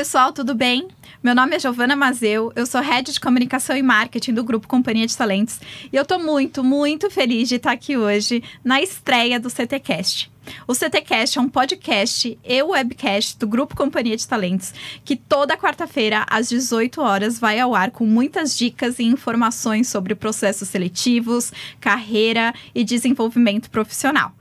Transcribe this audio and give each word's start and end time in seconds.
pessoal, 0.00 0.32
tudo 0.32 0.54
bem? 0.54 0.88
Meu 1.22 1.34
nome 1.34 1.54
é 1.54 1.58
Giovana 1.58 1.94
Mazeu, 1.94 2.50
eu 2.56 2.64
sou 2.64 2.80
Head 2.80 3.12
de 3.12 3.20
Comunicação 3.20 3.76
e 3.76 3.82
Marketing 3.82 4.32
do 4.32 4.42
Grupo 4.42 4.66
Companhia 4.66 5.06
de 5.06 5.14
Talentos 5.14 5.60
e 5.92 5.94
eu 5.94 6.06
tô 6.06 6.18
muito, 6.18 6.64
muito 6.64 7.10
feliz 7.10 7.50
de 7.50 7.56
estar 7.56 7.72
aqui 7.72 7.98
hoje 7.98 8.42
na 8.64 8.80
estreia 8.80 9.38
do 9.38 9.50
CTcast. 9.50 10.32
O 10.66 10.74
CTcast 10.74 11.38
é 11.38 11.42
um 11.42 11.50
podcast 11.50 12.38
e 12.42 12.62
webcast 12.62 13.38
do 13.38 13.46
Grupo 13.46 13.76
Companhia 13.76 14.16
de 14.16 14.26
Talentos, 14.26 14.72
que 15.04 15.16
toda 15.16 15.54
quarta-feira, 15.54 16.24
às 16.30 16.48
18 16.48 16.98
horas, 17.02 17.38
vai 17.38 17.60
ao 17.60 17.74
ar 17.74 17.90
com 17.90 18.06
muitas 18.06 18.56
dicas 18.56 18.98
e 18.98 19.02
informações 19.02 19.86
sobre 19.88 20.14
processos 20.14 20.70
seletivos, 20.70 21.52
carreira 21.78 22.54
e 22.74 22.82
desenvolvimento 22.84 23.70
profissional. 23.70 24.32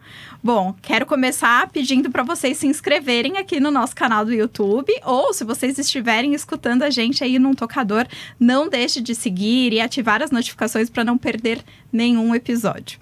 Bom, 0.41 0.73
quero 0.81 1.05
começar 1.05 1.67
pedindo 1.69 2.09
para 2.09 2.23
vocês 2.23 2.57
se 2.57 2.67
inscreverem 2.67 3.37
aqui 3.37 3.59
no 3.59 3.71
nosso 3.71 3.95
canal 3.95 4.23
do 4.23 4.33
YouTube 4.33 4.91
ou 5.03 5.33
se 5.33 5.43
vocês 5.43 5.77
estiverem 5.77 6.33
escutando 6.33 6.83
a 6.83 6.89
gente 6.89 7.23
aí 7.23 7.37
num 7.37 7.53
tocador, 7.53 8.05
não 8.39 8.69
deixe 8.69 9.01
de 9.01 9.13
seguir 9.13 9.73
e 9.73 9.81
ativar 9.81 10.21
as 10.21 10.31
notificações 10.31 10.89
para 10.89 11.03
não 11.03 11.17
perder 11.17 11.63
nenhum 11.91 12.33
episódio. 12.33 12.99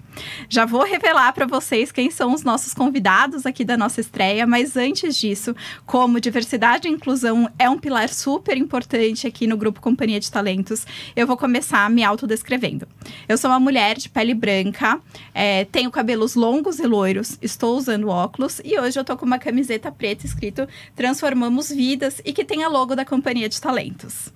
Já 0.48 0.64
vou 0.64 0.84
revelar 0.84 1.32
para 1.32 1.46
vocês 1.46 1.92
quem 1.92 2.10
são 2.10 2.34
os 2.34 2.42
nossos 2.42 2.74
convidados 2.74 3.46
aqui 3.46 3.64
da 3.64 3.76
nossa 3.76 4.00
estreia, 4.00 4.46
mas 4.46 4.76
antes 4.76 5.16
disso, 5.16 5.54
como 5.86 6.20
diversidade 6.20 6.88
e 6.88 6.90
inclusão 6.90 7.50
é 7.58 7.68
um 7.68 7.78
pilar 7.78 8.08
super 8.08 8.56
importante 8.56 9.26
aqui 9.26 9.46
no 9.46 9.56
grupo 9.56 9.80
Companhia 9.80 10.20
de 10.20 10.30
Talentos, 10.30 10.86
eu 11.14 11.26
vou 11.26 11.36
começar 11.36 11.88
me 11.90 12.02
autodescrevendo. 12.02 12.86
Eu 13.28 13.38
sou 13.38 13.50
uma 13.50 13.60
mulher 13.60 13.96
de 13.96 14.08
pele 14.08 14.34
branca, 14.34 15.00
é, 15.34 15.64
tenho 15.66 15.90
cabelos 15.90 16.34
longos 16.34 16.78
e 16.78 16.86
loiros, 16.98 17.38
estou 17.40 17.76
usando 17.76 18.08
óculos 18.08 18.60
e 18.64 18.76
hoje 18.76 18.98
eu 18.98 19.04
tô 19.04 19.16
com 19.16 19.24
uma 19.24 19.38
camiseta 19.38 19.92
preta 19.92 20.26
escrito 20.26 20.66
Transformamos 20.96 21.70
Vidas 21.70 22.20
e 22.24 22.32
que 22.32 22.44
tem 22.44 22.64
a 22.64 22.68
logo 22.68 22.96
da 22.96 23.04
Companhia 23.04 23.48
de 23.48 23.60
Talentos. 23.60 24.32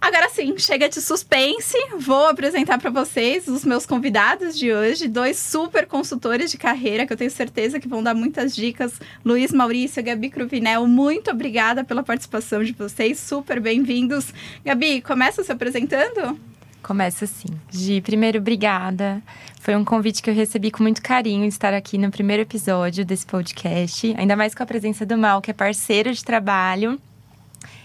Agora 0.00 0.30
sim, 0.30 0.56
chega 0.56 0.88
de 0.88 0.98
suspense. 1.02 1.76
Vou 1.98 2.26
apresentar 2.26 2.78
para 2.78 2.88
vocês 2.88 3.48
os 3.48 3.66
meus 3.66 3.84
convidados 3.84 4.56
de 4.58 4.72
hoje, 4.72 5.08
dois 5.08 5.38
super 5.38 5.86
consultores 5.86 6.50
de 6.50 6.56
carreira 6.56 7.06
que 7.06 7.12
eu 7.12 7.16
tenho 7.18 7.30
certeza 7.30 7.78
que 7.78 7.88
vão 7.88 8.02
dar 8.02 8.14
muitas 8.14 8.56
dicas. 8.56 8.98
Luiz 9.22 9.52
Maurício 9.52 10.02
Gabi 10.02 10.30
Cruvinel, 10.30 10.86
muito 10.86 11.30
obrigada 11.30 11.84
pela 11.84 12.02
participação 12.02 12.64
de 12.64 12.72
vocês, 12.72 13.18
super 13.18 13.60
bem-vindos. 13.60 14.32
Gabi, 14.64 15.02
começa 15.02 15.44
se 15.44 15.52
apresentando? 15.52 16.38
Começa 16.82 17.26
sim. 17.26 17.48
Gi, 17.70 18.00
primeiro, 18.00 18.38
obrigada. 18.38 19.22
Foi 19.60 19.76
um 19.76 19.84
convite 19.84 20.22
que 20.22 20.30
eu 20.30 20.34
recebi 20.34 20.70
com 20.70 20.82
muito 20.82 21.02
carinho 21.02 21.44
estar 21.44 21.74
aqui 21.74 21.98
no 21.98 22.10
primeiro 22.10 22.42
episódio 22.42 23.04
desse 23.04 23.26
podcast, 23.26 24.14
ainda 24.16 24.36
mais 24.36 24.54
com 24.54 24.62
a 24.62 24.66
presença 24.66 25.04
do 25.04 25.18
Mal, 25.18 25.42
que 25.42 25.50
é 25.50 25.54
parceiro 25.54 26.12
de 26.12 26.24
trabalho. 26.24 26.98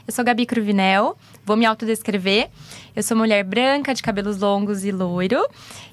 Eu 0.08 0.14
sou 0.14 0.24
Gabi 0.24 0.46
Cruvinel, 0.46 1.18
vou 1.46 1.58
me 1.58 1.66
autodescrever. 1.66 2.50
Eu 2.96 3.02
sou 3.02 3.18
mulher 3.18 3.44
branca, 3.44 3.94
de 3.94 4.04
cabelos 4.04 4.40
longos 4.40 4.86
e 4.86 4.92
loiro. 4.92 5.46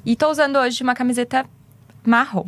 E 0.04 0.14
tô 0.14 0.30
usando 0.30 0.56
hoje 0.56 0.82
uma 0.82 0.94
camiseta 0.94 1.46
marrom. 2.04 2.46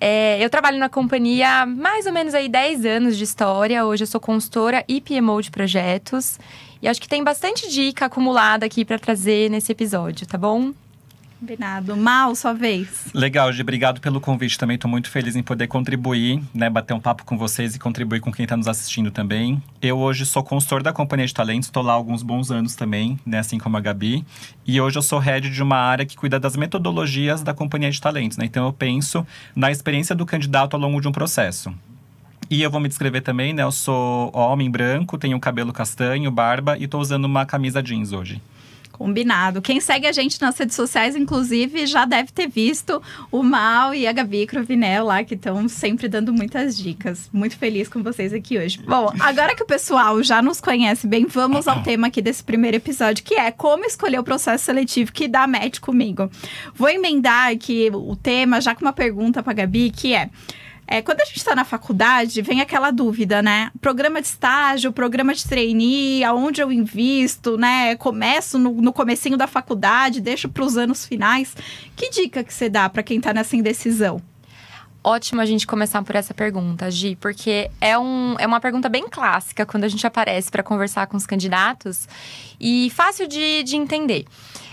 É, 0.00 0.42
eu 0.42 0.48
trabalho 0.48 0.78
na 0.78 0.88
companhia 0.88 1.62
há 1.62 1.66
mais 1.66 2.06
ou 2.06 2.12
menos 2.12 2.34
aí 2.34 2.48
10 2.48 2.84
anos 2.84 3.16
de 3.16 3.24
história. 3.24 3.84
Hoje 3.84 4.04
eu 4.04 4.06
sou 4.06 4.20
consultora 4.20 4.84
e 4.86 5.00
PMO 5.00 5.42
de 5.42 5.50
projetos. 5.50 6.38
E 6.80 6.88
acho 6.88 7.00
que 7.00 7.08
tem 7.08 7.24
bastante 7.24 7.68
dica 7.70 8.06
acumulada 8.06 8.64
aqui 8.64 8.84
para 8.84 8.98
trazer 8.98 9.50
nesse 9.50 9.72
episódio, 9.72 10.26
tá 10.26 10.38
bom? 10.38 10.72
Combinado. 11.40 11.96
Mal, 11.96 12.34
sua 12.34 12.52
vez. 12.52 13.06
Legal, 13.14 13.52
Gi. 13.52 13.62
Obrigado 13.62 14.00
pelo 14.00 14.20
convite 14.20 14.58
também. 14.58 14.74
Estou 14.74 14.90
muito 14.90 15.08
feliz 15.08 15.36
em 15.36 15.42
poder 15.42 15.68
contribuir, 15.68 16.42
né? 16.52 16.68
Bater 16.68 16.94
um 16.94 17.00
papo 17.00 17.24
com 17.24 17.38
vocês 17.38 17.76
e 17.76 17.78
contribuir 17.78 18.18
com 18.20 18.32
quem 18.32 18.42
está 18.42 18.56
nos 18.56 18.66
assistindo 18.66 19.12
também. 19.12 19.62
Eu 19.80 19.98
hoje 19.98 20.26
sou 20.26 20.42
consultor 20.42 20.82
da 20.82 20.92
Companhia 20.92 21.26
de 21.26 21.32
Talentos. 21.32 21.68
Estou 21.68 21.82
lá 21.82 21.92
há 21.92 21.96
alguns 21.96 22.24
bons 22.24 22.50
anos 22.50 22.74
também, 22.74 23.20
né? 23.24 23.38
Assim 23.38 23.56
como 23.56 23.76
a 23.76 23.80
Gabi. 23.80 24.24
E 24.66 24.80
hoje 24.80 24.98
eu 24.98 25.02
sou 25.02 25.20
head 25.20 25.48
de 25.48 25.62
uma 25.62 25.76
área 25.76 26.04
que 26.04 26.16
cuida 26.16 26.40
das 26.40 26.56
metodologias 26.56 27.40
da 27.40 27.54
Companhia 27.54 27.90
de 27.90 28.00
Talentos, 28.00 28.36
né? 28.36 28.44
Então 28.44 28.66
eu 28.66 28.72
penso 28.72 29.24
na 29.54 29.70
experiência 29.70 30.16
do 30.16 30.26
candidato 30.26 30.74
ao 30.74 30.80
longo 30.80 31.00
de 31.00 31.06
um 31.06 31.12
processo. 31.12 31.72
E 32.50 32.62
eu 32.62 32.70
vou 32.70 32.80
me 32.80 32.88
descrever 32.88 33.20
também, 33.20 33.52
né? 33.52 33.62
Eu 33.62 33.72
sou 33.72 34.30
homem 34.34 34.70
branco, 34.70 35.18
tenho 35.18 35.38
cabelo 35.38 35.72
castanho, 35.72 36.30
barba 36.30 36.78
e 36.78 36.84
estou 36.84 37.00
usando 37.00 37.26
uma 37.26 37.44
camisa 37.44 37.82
jeans 37.82 38.12
hoje. 38.12 38.40
Combinado. 38.90 39.62
Quem 39.62 39.80
segue 39.80 40.08
a 40.08 40.12
gente 40.12 40.40
nas 40.40 40.58
redes 40.58 40.74
sociais, 40.74 41.14
inclusive, 41.14 41.86
já 41.86 42.04
deve 42.04 42.32
ter 42.32 42.48
visto 42.48 43.00
o 43.30 43.44
Mal 43.44 43.94
e 43.94 44.08
a 44.08 44.12
Gabi 44.12 44.44
Crovinel 44.44 45.04
lá, 45.04 45.22
que 45.22 45.34
estão 45.34 45.68
sempre 45.68 46.08
dando 46.08 46.32
muitas 46.32 46.76
dicas. 46.76 47.28
Muito 47.32 47.56
feliz 47.56 47.86
com 47.88 48.02
vocês 48.02 48.32
aqui 48.32 48.58
hoje. 48.58 48.80
Bom, 48.82 49.12
agora 49.20 49.54
que 49.54 49.62
o 49.62 49.66
pessoal 49.66 50.20
já 50.22 50.42
nos 50.42 50.60
conhece 50.60 51.06
bem, 51.06 51.26
vamos 51.26 51.68
ao 51.68 51.80
tema 51.82 52.08
aqui 52.08 52.20
desse 52.20 52.42
primeiro 52.42 52.78
episódio, 52.78 53.22
que 53.22 53.34
é 53.34 53.52
como 53.52 53.84
escolher 53.84 54.18
o 54.18 54.24
processo 54.24 54.64
seletivo 54.64 55.12
que 55.12 55.28
dá 55.28 55.46
match 55.46 55.78
comigo. 55.78 56.28
Vou 56.74 56.88
emendar 56.88 57.52
aqui 57.52 57.90
o 57.92 58.16
tema 58.16 58.60
já 58.60 58.74
com 58.74 58.84
uma 58.84 58.92
pergunta 58.92 59.44
para 59.44 59.52
Gabi, 59.52 59.90
que 59.90 60.12
é 60.12 60.28
é, 60.90 61.02
quando 61.02 61.20
a 61.20 61.24
gente 61.26 61.36
está 61.36 61.54
na 61.54 61.66
faculdade, 61.66 62.40
vem 62.40 62.62
aquela 62.62 62.90
dúvida, 62.90 63.42
né? 63.42 63.70
Programa 63.78 64.22
de 64.22 64.26
estágio, 64.26 64.90
programa 64.90 65.34
de 65.34 65.46
trainee, 65.46 66.24
aonde 66.24 66.62
eu 66.62 66.72
invisto, 66.72 67.58
né? 67.58 67.94
Começo 67.96 68.58
no, 68.58 68.72
no 68.72 68.90
comecinho 68.90 69.36
da 69.36 69.46
faculdade, 69.46 70.18
deixo 70.18 70.48
para 70.48 70.64
os 70.64 70.78
anos 70.78 71.04
finais. 71.04 71.54
Que 71.94 72.08
dica 72.08 72.42
que 72.42 72.54
você 72.54 72.70
dá 72.70 72.88
para 72.88 73.02
quem 73.02 73.18
está 73.18 73.34
nessa 73.34 73.54
indecisão? 73.54 74.22
Ótimo 75.04 75.42
a 75.42 75.46
gente 75.46 75.66
começar 75.66 76.02
por 76.02 76.16
essa 76.16 76.32
pergunta, 76.32 76.90
Gi, 76.90 77.16
porque 77.16 77.70
é, 77.80 77.98
um, 77.98 78.34
é 78.38 78.46
uma 78.46 78.58
pergunta 78.58 78.88
bem 78.88 79.08
clássica 79.08 79.66
quando 79.66 79.84
a 79.84 79.88
gente 79.88 80.06
aparece 80.06 80.50
para 80.50 80.62
conversar 80.62 81.06
com 81.06 81.18
os 81.18 81.26
candidatos 81.26 82.08
e 82.58 82.90
fácil 82.94 83.28
de, 83.28 83.62
de 83.62 83.76
entender. 83.76 84.24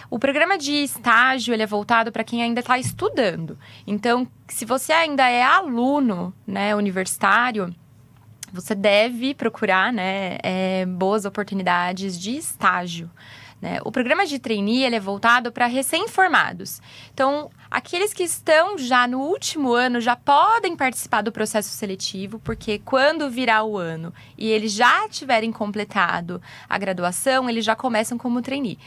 O 0.10 0.20
programa 0.20 0.58
de 0.58 0.72
estágio 0.72 1.54
ele 1.54 1.64
é 1.64 1.68
voltado 1.68 2.12
para 2.12 2.24
quem 2.24 2.44
ainda 2.44 2.60
está 2.60 2.78
estudando. 2.78 3.58
Então, 3.86 4.28
se 4.48 4.66
você 4.66 4.94
ainda 4.94 5.28
é 5.28 5.44
aluno, 5.44 6.34
né, 6.46 6.76
universitário, 6.76 7.74
você 8.54 8.74
deve 8.76 9.34
procurar, 9.34 9.92
né, 9.92 10.38
é, 10.44 10.86
boas 10.86 11.26
oportunidades 11.26 12.20
de 12.20 12.38
estágio. 12.38 13.10
Né? 13.62 13.80
O 13.84 13.92
programa 13.92 14.26
de 14.26 14.38
trainee 14.38 14.84
ele 14.84 14.96
é 14.96 15.00
voltado 15.00 15.52
para 15.52 15.66
recém-formados. 15.66 16.82
Então, 17.14 17.50
aqueles 17.72 18.14
que 18.14 18.24
estão 18.24 18.78
já 18.78 19.08
no 19.08 19.20
último 19.22 19.74
ano 19.74 20.00
já 20.00 20.16
podem 20.16 20.76
participar 20.76 21.22
do 21.22 21.32
processo 21.32 21.70
seletivo, 21.70 22.38
porque 22.40 22.80
quando 22.80 23.30
virar 23.30 23.64
o 23.64 23.78
ano 23.78 24.14
e 24.38 24.48
eles 24.48 24.72
já 24.72 25.08
tiverem 25.10 25.52
completado 25.52 26.42
a 26.70 26.78
graduação, 26.78 27.50
eles 27.50 27.66
já 27.66 27.76
começam 27.76 28.18
como 28.18 28.42
trainee. 28.42 28.78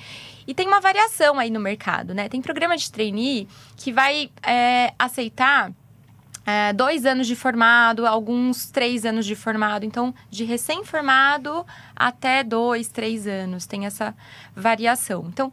E 0.48 0.54
tem 0.54 0.66
uma 0.66 0.80
variação 0.80 1.38
aí 1.38 1.50
no 1.50 1.60
mercado, 1.60 2.14
né? 2.14 2.26
Tem 2.26 2.40
programa 2.40 2.74
de 2.74 2.90
trainee 2.90 3.46
que 3.76 3.92
vai 3.92 4.30
é, 4.42 4.94
aceitar 4.98 5.70
é, 6.46 6.72
dois 6.72 7.04
anos 7.04 7.26
de 7.26 7.36
formado, 7.36 8.06
alguns 8.06 8.70
três 8.70 9.04
anos 9.04 9.26
de 9.26 9.34
formado. 9.34 9.84
Então, 9.84 10.14
de 10.30 10.44
recém-formado 10.44 11.66
até 11.94 12.42
dois, 12.42 12.88
três 12.88 13.26
anos. 13.26 13.66
Tem 13.66 13.84
essa 13.84 14.16
variação. 14.56 15.26
Então, 15.28 15.52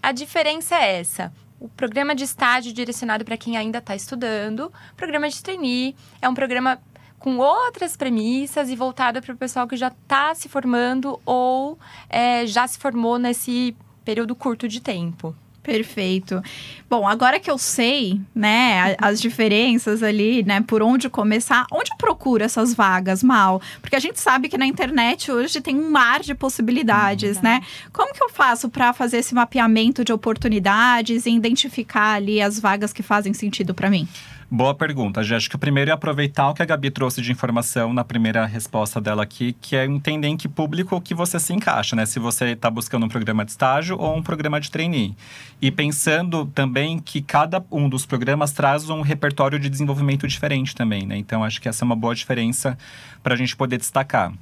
a 0.00 0.12
diferença 0.12 0.76
é 0.76 1.00
essa. 1.00 1.32
O 1.58 1.68
programa 1.68 2.14
de 2.14 2.22
estágio 2.22 2.72
direcionado 2.72 3.24
para 3.24 3.36
quem 3.36 3.56
ainda 3.56 3.78
está 3.78 3.96
estudando. 3.96 4.72
Programa 4.96 5.28
de 5.28 5.42
trainee 5.42 5.96
é 6.22 6.28
um 6.28 6.34
programa 6.34 6.80
com 7.18 7.38
outras 7.38 7.96
premissas 7.96 8.70
e 8.70 8.76
voltado 8.76 9.20
para 9.20 9.34
o 9.34 9.36
pessoal 9.36 9.66
que 9.66 9.76
já 9.76 9.88
está 9.88 10.32
se 10.36 10.48
formando 10.48 11.20
ou 11.26 11.76
é, 12.08 12.46
já 12.46 12.64
se 12.68 12.78
formou 12.78 13.18
nesse 13.18 13.76
período 14.08 14.34
curto 14.34 14.66
de 14.66 14.80
tempo. 14.80 15.36
Perfeito. 15.62 16.42
Bom, 16.88 17.06
agora 17.06 17.38
que 17.38 17.50
eu 17.50 17.58
sei, 17.58 18.18
né, 18.34 18.96
as 18.98 19.20
diferenças 19.20 20.02
ali, 20.02 20.42
né, 20.42 20.62
por 20.62 20.82
onde 20.82 21.10
começar, 21.10 21.66
onde 21.70 21.90
procura 21.98 22.46
essas 22.46 22.72
vagas, 22.72 23.22
Mal? 23.22 23.60
Porque 23.82 23.94
a 23.94 23.98
gente 23.98 24.18
sabe 24.18 24.48
que 24.48 24.56
na 24.56 24.64
internet 24.64 25.30
hoje 25.30 25.60
tem 25.60 25.76
um 25.76 25.90
mar 25.90 26.20
de 26.20 26.34
possibilidades, 26.34 27.36
uhum. 27.36 27.42
né? 27.42 27.60
Como 27.92 28.14
que 28.14 28.24
eu 28.24 28.30
faço 28.30 28.70
para 28.70 28.94
fazer 28.94 29.18
esse 29.18 29.34
mapeamento 29.34 30.02
de 30.02 30.10
oportunidades 30.10 31.26
e 31.26 31.30
identificar 31.30 32.14
ali 32.14 32.40
as 32.40 32.58
vagas 32.58 32.94
que 32.94 33.02
fazem 33.02 33.34
sentido 33.34 33.74
para 33.74 33.90
mim? 33.90 34.08
Boa 34.50 34.74
pergunta, 34.74 35.22
Gê. 35.22 35.34
Acho 35.34 35.50
que 35.50 35.56
o 35.56 35.58
primeiro 35.58 35.90
é 35.90 35.94
aproveitar 35.94 36.48
o 36.48 36.54
que 36.54 36.62
a 36.62 36.64
Gabi 36.64 36.90
trouxe 36.90 37.20
de 37.20 37.30
informação 37.30 37.92
na 37.92 38.02
primeira 38.02 38.46
resposta 38.46 38.98
dela 38.98 39.22
aqui, 39.22 39.54
que 39.60 39.76
é 39.76 39.84
entender 39.84 40.26
em 40.26 40.38
que 40.38 40.48
público 40.48 40.98
que 41.02 41.14
você 41.14 41.38
se 41.38 41.52
encaixa, 41.52 41.94
né? 41.94 42.06
Se 42.06 42.18
você 42.18 42.52
está 42.52 42.70
buscando 42.70 43.04
um 43.04 43.10
programa 43.10 43.44
de 43.44 43.50
estágio 43.50 43.98
ou 43.98 44.16
um 44.16 44.22
programa 44.22 44.58
de 44.58 44.70
trainee. 44.70 45.14
E 45.60 45.70
pensando 45.70 46.46
também 46.46 46.98
que 46.98 47.20
cada 47.20 47.62
um 47.70 47.90
dos 47.90 48.06
programas 48.06 48.50
traz 48.50 48.88
um 48.88 49.02
repertório 49.02 49.58
de 49.58 49.68
desenvolvimento 49.68 50.26
diferente 50.26 50.74
também, 50.74 51.06
né? 51.06 51.18
Então, 51.18 51.44
acho 51.44 51.60
que 51.60 51.68
essa 51.68 51.84
é 51.84 51.86
uma 51.86 51.96
boa 51.96 52.14
diferença 52.14 52.78
para 53.22 53.34
a 53.34 53.36
gente 53.36 53.54
poder 53.54 53.76
destacar. 53.76 54.32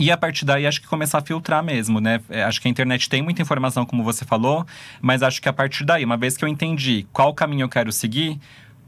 E 0.00 0.10
a 0.10 0.16
partir 0.16 0.44
daí, 0.44 0.66
acho 0.66 0.80
que 0.80 0.86
começar 0.88 1.18
a 1.18 1.22
filtrar 1.22 1.62
mesmo, 1.62 2.00
né? 2.00 2.20
É, 2.28 2.42
acho 2.42 2.60
que 2.60 2.68
a 2.68 2.70
internet 2.70 3.08
tem 3.08 3.22
muita 3.22 3.42
informação, 3.42 3.84
como 3.84 4.02
você 4.02 4.24
falou, 4.24 4.66
mas 5.00 5.22
acho 5.22 5.40
que 5.40 5.48
a 5.48 5.52
partir 5.52 5.84
daí, 5.84 6.04
uma 6.04 6.16
vez 6.16 6.36
que 6.36 6.44
eu 6.44 6.48
entendi 6.48 7.06
qual 7.12 7.32
caminho 7.32 7.64
eu 7.64 7.68
quero 7.68 7.92
seguir, 7.92 8.40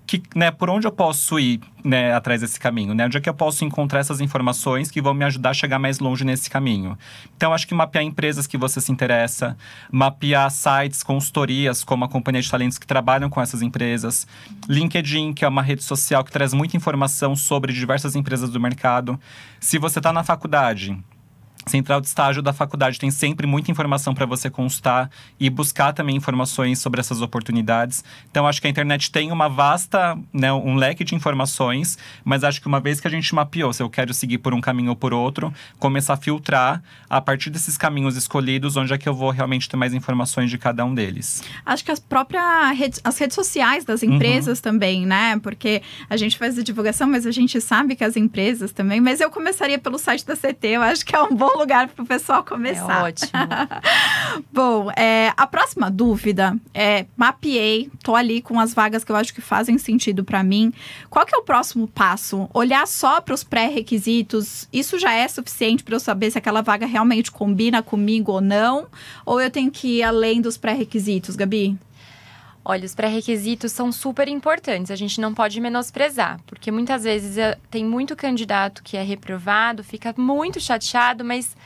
que, 0.08 0.22
né, 0.34 0.50
por 0.50 0.70
onde 0.70 0.86
eu 0.86 0.90
posso 0.90 1.38
ir 1.38 1.60
né, 1.84 2.14
atrás 2.14 2.40
desse 2.40 2.58
caminho, 2.58 2.94
né? 2.94 3.04
Onde 3.04 3.18
é 3.18 3.20
que 3.20 3.28
eu 3.28 3.34
posso 3.34 3.62
encontrar 3.62 4.00
essas 4.00 4.22
informações 4.22 4.90
que 4.90 5.02
vão 5.02 5.12
me 5.12 5.22
ajudar 5.26 5.50
a 5.50 5.54
chegar 5.54 5.78
mais 5.78 5.98
longe 5.98 6.24
nesse 6.24 6.48
caminho? 6.48 6.98
Então, 7.36 7.52
acho 7.52 7.68
que 7.68 7.74
mapear 7.74 8.02
empresas 8.02 8.46
que 8.46 8.56
você 8.56 8.80
se 8.80 8.90
interessa, 8.90 9.54
mapear 9.92 10.50
sites, 10.50 11.02
consultorias, 11.02 11.84
como 11.84 12.06
a 12.06 12.08
Companhia 12.08 12.40
de 12.40 12.50
Talentos 12.50 12.78
que 12.78 12.86
trabalham 12.86 13.28
com 13.28 13.38
essas 13.38 13.60
empresas, 13.60 14.26
LinkedIn, 14.66 15.34
que 15.34 15.44
é 15.44 15.48
uma 15.48 15.62
rede 15.62 15.84
social 15.84 16.24
que 16.24 16.32
traz 16.32 16.54
muita 16.54 16.74
informação 16.74 17.36
sobre 17.36 17.70
diversas 17.70 18.16
empresas 18.16 18.48
do 18.48 18.58
mercado. 18.58 19.20
Se 19.60 19.78
você 19.78 19.98
está 19.98 20.10
na 20.10 20.24
faculdade, 20.24 20.98
Central 21.68 22.00
de 22.00 22.06
estágio 22.06 22.42
da 22.42 22.52
faculdade 22.52 22.98
tem 22.98 23.10
sempre 23.10 23.46
muita 23.46 23.70
informação 23.70 24.14
para 24.14 24.26
você 24.26 24.50
consultar 24.50 25.10
e 25.38 25.48
buscar 25.48 25.92
também 25.92 26.16
informações 26.16 26.78
sobre 26.78 27.00
essas 27.00 27.20
oportunidades. 27.20 28.02
Então, 28.30 28.46
acho 28.46 28.60
que 28.60 28.66
a 28.66 28.70
internet 28.70 29.10
tem 29.10 29.30
uma 29.30 29.48
vasta, 29.48 30.18
né, 30.32 30.52
um 30.52 30.74
leque 30.74 31.04
de 31.04 31.14
informações, 31.14 31.98
mas 32.24 32.44
acho 32.44 32.60
que 32.60 32.66
uma 32.66 32.80
vez 32.80 33.00
que 33.00 33.06
a 33.06 33.10
gente 33.10 33.34
mapeou, 33.34 33.72
se 33.72 33.82
eu 33.82 33.90
quero 33.90 34.12
seguir 34.12 34.38
por 34.38 34.54
um 34.54 34.60
caminho 34.60 34.90
ou 34.90 34.96
por 34.96 35.12
outro, 35.12 35.52
começar 35.78 36.14
a 36.14 36.16
filtrar 36.16 36.82
a 37.08 37.20
partir 37.20 37.50
desses 37.50 37.76
caminhos 37.76 38.16
escolhidos, 38.16 38.76
onde 38.76 38.92
é 38.92 38.98
que 38.98 39.08
eu 39.08 39.14
vou 39.14 39.30
realmente 39.30 39.68
ter 39.68 39.76
mais 39.76 39.94
informações 39.94 40.50
de 40.50 40.58
cada 40.58 40.84
um 40.84 40.94
deles. 40.94 41.42
Acho 41.64 41.84
que 41.84 41.90
as 41.90 42.00
próprias 42.00 42.76
redes, 42.76 43.00
as 43.04 43.18
redes 43.18 43.34
sociais 43.34 43.84
das 43.84 44.02
empresas 44.02 44.58
uhum. 44.58 44.62
também, 44.62 45.06
né? 45.06 45.38
Porque 45.42 45.82
a 46.08 46.16
gente 46.16 46.38
faz 46.38 46.58
a 46.58 46.62
divulgação, 46.62 47.08
mas 47.08 47.26
a 47.26 47.30
gente 47.30 47.60
sabe 47.60 47.96
que 47.96 48.04
as 48.04 48.16
empresas 48.16 48.72
também. 48.72 49.00
Mas 49.00 49.20
eu 49.20 49.30
começaria 49.30 49.78
pelo 49.78 49.98
site 49.98 50.24
da 50.26 50.36
CT, 50.36 50.68
eu 50.68 50.82
acho 50.82 51.04
que 51.04 51.14
é 51.14 51.22
um 51.22 51.34
bom 51.34 51.57
lugar 51.58 51.88
para 51.88 52.02
o 52.02 52.06
pessoal 52.06 52.44
começar. 52.44 53.00
É 53.00 53.02
ótimo. 53.04 53.30
Bom, 54.52 54.90
é, 54.96 55.32
a 55.36 55.46
próxima 55.46 55.90
dúvida 55.90 56.56
é: 56.72 57.06
mapeei, 57.16 57.90
tô 58.02 58.14
ali 58.14 58.40
com 58.40 58.58
as 58.58 58.72
vagas 58.72 59.04
que 59.04 59.12
eu 59.12 59.16
acho 59.16 59.34
que 59.34 59.40
fazem 59.40 59.76
sentido 59.78 60.24
para 60.24 60.42
mim. 60.42 60.72
Qual 61.10 61.26
que 61.26 61.34
é 61.34 61.38
o 61.38 61.42
próximo 61.42 61.88
passo? 61.88 62.48
Olhar 62.54 62.86
só 62.86 63.20
para 63.20 63.34
os 63.34 63.44
pré-requisitos? 63.44 64.68
Isso 64.72 64.98
já 64.98 65.12
é 65.12 65.26
suficiente 65.26 65.82
para 65.82 65.96
eu 65.96 66.00
saber 66.00 66.30
se 66.30 66.38
aquela 66.38 66.62
vaga 66.62 66.86
realmente 66.86 67.30
combina 67.30 67.82
comigo 67.82 68.32
ou 68.32 68.40
não? 68.40 68.86
Ou 69.26 69.40
eu 69.40 69.50
tenho 69.50 69.70
que 69.70 69.98
ir 69.98 70.02
além 70.02 70.40
dos 70.40 70.56
pré-requisitos, 70.56 71.36
Gabi? 71.36 71.78
Olha, 72.70 72.84
os 72.84 72.94
pré-requisitos 72.94 73.72
são 73.72 73.90
super 73.90 74.28
importantes, 74.28 74.90
a 74.90 74.94
gente 74.94 75.22
não 75.22 75.32
pode 75.32 75.58
menosprezar, 75.58 76.38
porque 76.46 76.70
muitas 76.70 77.02
vezes 77.02 77.38
eh, 77.38 77.56
tem 77.70 77.82
muito 77.82 78.14
candidato 78.14 78.82
que 78.82 78.94
é 78.94 79.02
reprovado, 79.02 79.82
fica 79.82 80.14
muito 80.18 80.60
chateado, 80.60 81.24
mas 81.24 81.56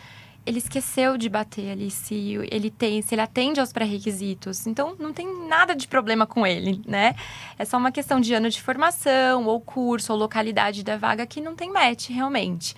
ele 0.47 0.59
esqueceu 0.59 1.19
de 1.19 1.29
bater 1.29 1.73
ali 1.73 1.91
se 1.91 2.39
ele 2.49 2.71
tem, 2.71 3.03
se 3.03 3.17
ele 3.17 3.21
atende 3.21 3.59
aos 3.59 3.73
pré-requisitos. 3.73 4.65
Então 4.65 4.95
não 4.97 5.13
tem 5.13 5.49
nada 5.49 5.75
de 5.75 5.89
problema 5.89 6.25
com 6.25 6.47
ele, 6.47 6.81
né? 6.87 7.17
É 7.59 7.65
só 7.65 7.79
uma 7.79 7.91
questão 7.91 8.21
de 8.21 8.33
ano 8.33 8.49
de 8.49 8.63
formação, 8.63 9.47
ou 9.47 9.61
curso, 9.61 10.13
ou 10.13 10.19
localidade 10.21 10.85
da 10.85 10.97
vaga 10.97 11.27
que 11.27 11.41
não 11.41 11.57
tem 11.57 11.73
match 11.73 12.11
realmente. 12.11 12.77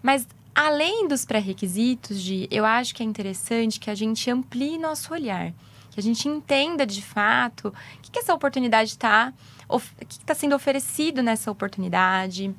Mas 0.00 0.24
além 0.54 1.08
dos 1.08 1.24
pré-requisitos, 1.24 2.22
de, 2.22 2.46
eu 2.48 2.64
acho 2.64 2.94
que 2.94 3.02
é 3.02 3.06
interessante 3.06 3.80
que 3.80 3.90
a 3.90 3.94
gente 3.96 4.30
amplie 4.30 4.78
nosso 4.78 5.12
olhar 5.12 5.52
a 6.00 6.02
gente 6.02 6.28
entenda 6.28 6.86
de 6.86 7.02
fato 7.02 7.68
o 7.68 8.00
que, 8.02 8.10
que 8.10 8.18
essa 8.18 8.34
oportunidade 8.34 8.90
está, 8.90 9.32
o 9.68 9.78
que 9.78 10.18
está 10.18 10.34
sendo 10.34 10.54
oferecido 10.54 11.22
nessa 11.22 11.50
oportunidade. 11.50 12.54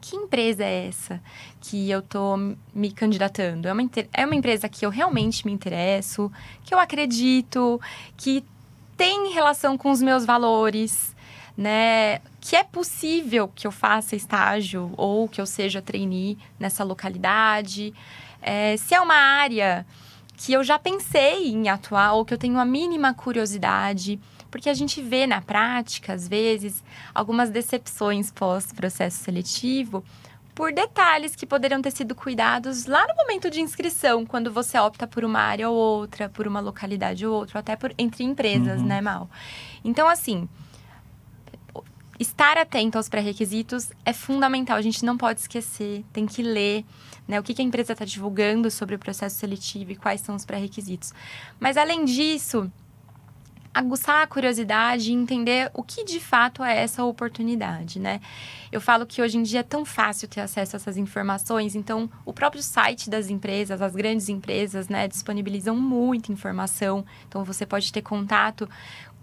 Que 0.00 0.16
empresa 0.16 0.64
é 0.64 0.88
essa 0.88 1.22
que 1.60 1.88
eu 1.88 2.00
estou 2.00 2.36
me 2.74 2.90
candidatando? 2.90 3.68
É 3.68 3.72
uma, 3.72 3.82
é 4.12 4.26
uma 4.26 4.34
empresa 4.34 4.68
que 4.68 4.84
eu 4.84 4.90
realmente 4.90 5.46
me 5.46 5.52
interesso, 5.52 6.30
que 6.64 6.74
eu 6.74 6.78
acredito, 6.78 7.80
que 8.16 8.44
tem 8.96 9.32
relação 9.32 9.78
com 9.78 9.90
os 9.90 10.02
meus 10.02 10.24
valores, 10.24 11.14
né? 11.56 12.20
Que 12.40 12.56
é 12.56 12.64
possível 12.64 13.50
que 13.54 13.66
eu 13.66 13.70
faça 13.70 14.16
estágio 14.16 14.92
ou 14.96 15.28
que 15.28 15.40
eu 15.40 15.46
seja 15.46 15.80
trainee 15.80 16.36
nessa 16.58 16.82
localidade. 16.82 17.94
É, 18.40 18.76
se 18.76 18.94
é 18.94 19.00
uma 19.00 19.14
área 19.14 19.86
que 20.44 20.52
eu 20.52 20.64
já 20.64 20.76
pensei 20.76 21.50
em 21.50 21.68
atuar 21.68 22.14
ou 22.14 22.24
que 22.24 22.34
eu 22.34 22.38
tenho 22.38 22.58
a 22.58 22.64
mínima 22.64 23.14
curiosidade, 23.14 24.18
porque 24.50 24.68
a 24.68 24.74
gente 24.74 25.00
vê 25.00 25.24
na 25.24 25.40
prática, 25.40 26.12
às 26.12 26.26
vezes, 26.26 26.82
algumas 27.14 27.48
decepções 27.48 28.32
pós-processo 28.32 29.22
seletivo 29.22 30.04
por 30.52 30.72
detalhes 30.72 31.36
que 31.36 31.46
poderiam 31.46 31.80
ter 31.80 31.92
sido 31.92 32.12
cuidados 32.12 32.86
lá 32.86 33.06
no 33.06 33.14
momento 33.14 33.48
de 33.48 33.60
inscrição, 33.60 34.26
quando 34.26 34.52
você 34.52 34.76
opta 34.78 35.06
por 35.06 35.24
uma 35.24 35.38
área 35.38 35.70
ou 35.70 35.76
outra, 35.76 36.28
por 36.28 36.48
uma 36.48 36.58
localidade 36.58 37.24
ou 37.24 37.34
outra, 37.36 37.60
até 37.60 37.76
por, 37.76 37.94
entre 37.96 38.24
empresas, 38.24 38.80
uhum. 38.80 38.86
né, 38.86 39.00
Mal? 39.00 39.30
Então, 39.84 40.08
assim, 40.08 40.48
estar 42.18 42.58
atento 42.58 42.98
aos 42.98 43.08
pré-requisitos 43.08 43.92
é 44.04 44.12
fundamental, 44.12 44.76
a 44.76 44.82
gente 44.82 45.04
não 45.04 45.16
pode 45.16 45.38
esquecer, 45.38 46.04
tem 46.12 46.26
que 46.26 46.42
ler 46.42 46.84
né? 47.26 47.38
O 47.38 47.42
que, 47.42 47.54
que 47.54 47.62
a 47.62 47.64
empresa 47.64 47.92
está 47.92 48.04
divulgando 48.04 48.70
sobre 48.70 48.94
o 48.94 48.98
processo 48.98 49.36
seletivo 49.36 49.92
e 49.92 49.96
quais 49.96 50.20
são 50.20 50.34
os 50.34 50.44
pré-requisitos. 50.44 51.12
Mas, 51.58 51.76
além 51.76 52.04
disso, 52.04 52.70
aguçar 53.74 54.22
a 54.22 54.26
curiosidade 54.26 55.10
e 55.10 55.14
entender 55.14 55.70
o 55.72 55.82
que 55.82 56.04
de 56.04 56.20
fato 56.20 56.62
é 56.62 56.76
essa 56.82 57.02
oportunidade, 57.04 57.98
né? 57.98 58.20
Eu 58.70 58.80
falo 58.80 59.06
que 59.06 59.22
hoje 59.22 59.38
em 59.38 59.42
dia 59.42 59.60
é 59.60 59.62
tão 59.62 59.84
fácil 59.84 60.28
ter 60.28 60.40
acesso 60.40 60.76
a 60.76 60.78
essas 60.78 60.96
informações, 60.96 61.74
então 61.74 62.10
o 62.24 62.32
próprio 62.32 62.62
site 62.62 63.08
das 63.08 63.30
empresas, 63.30 63.80
as 63.80 63.94
grandes 63.94 64.28
empresas, 64.28 64.88
né, 64.88 65.08
disponibilizam 65.08 65.74
muita 65.74 66.30
informação. 66.30 67.04
Então 67.26 67.44
você 67.44 67.64
pode 67.64 67.90
ter 67.92 68.02
contato 68.02 68.68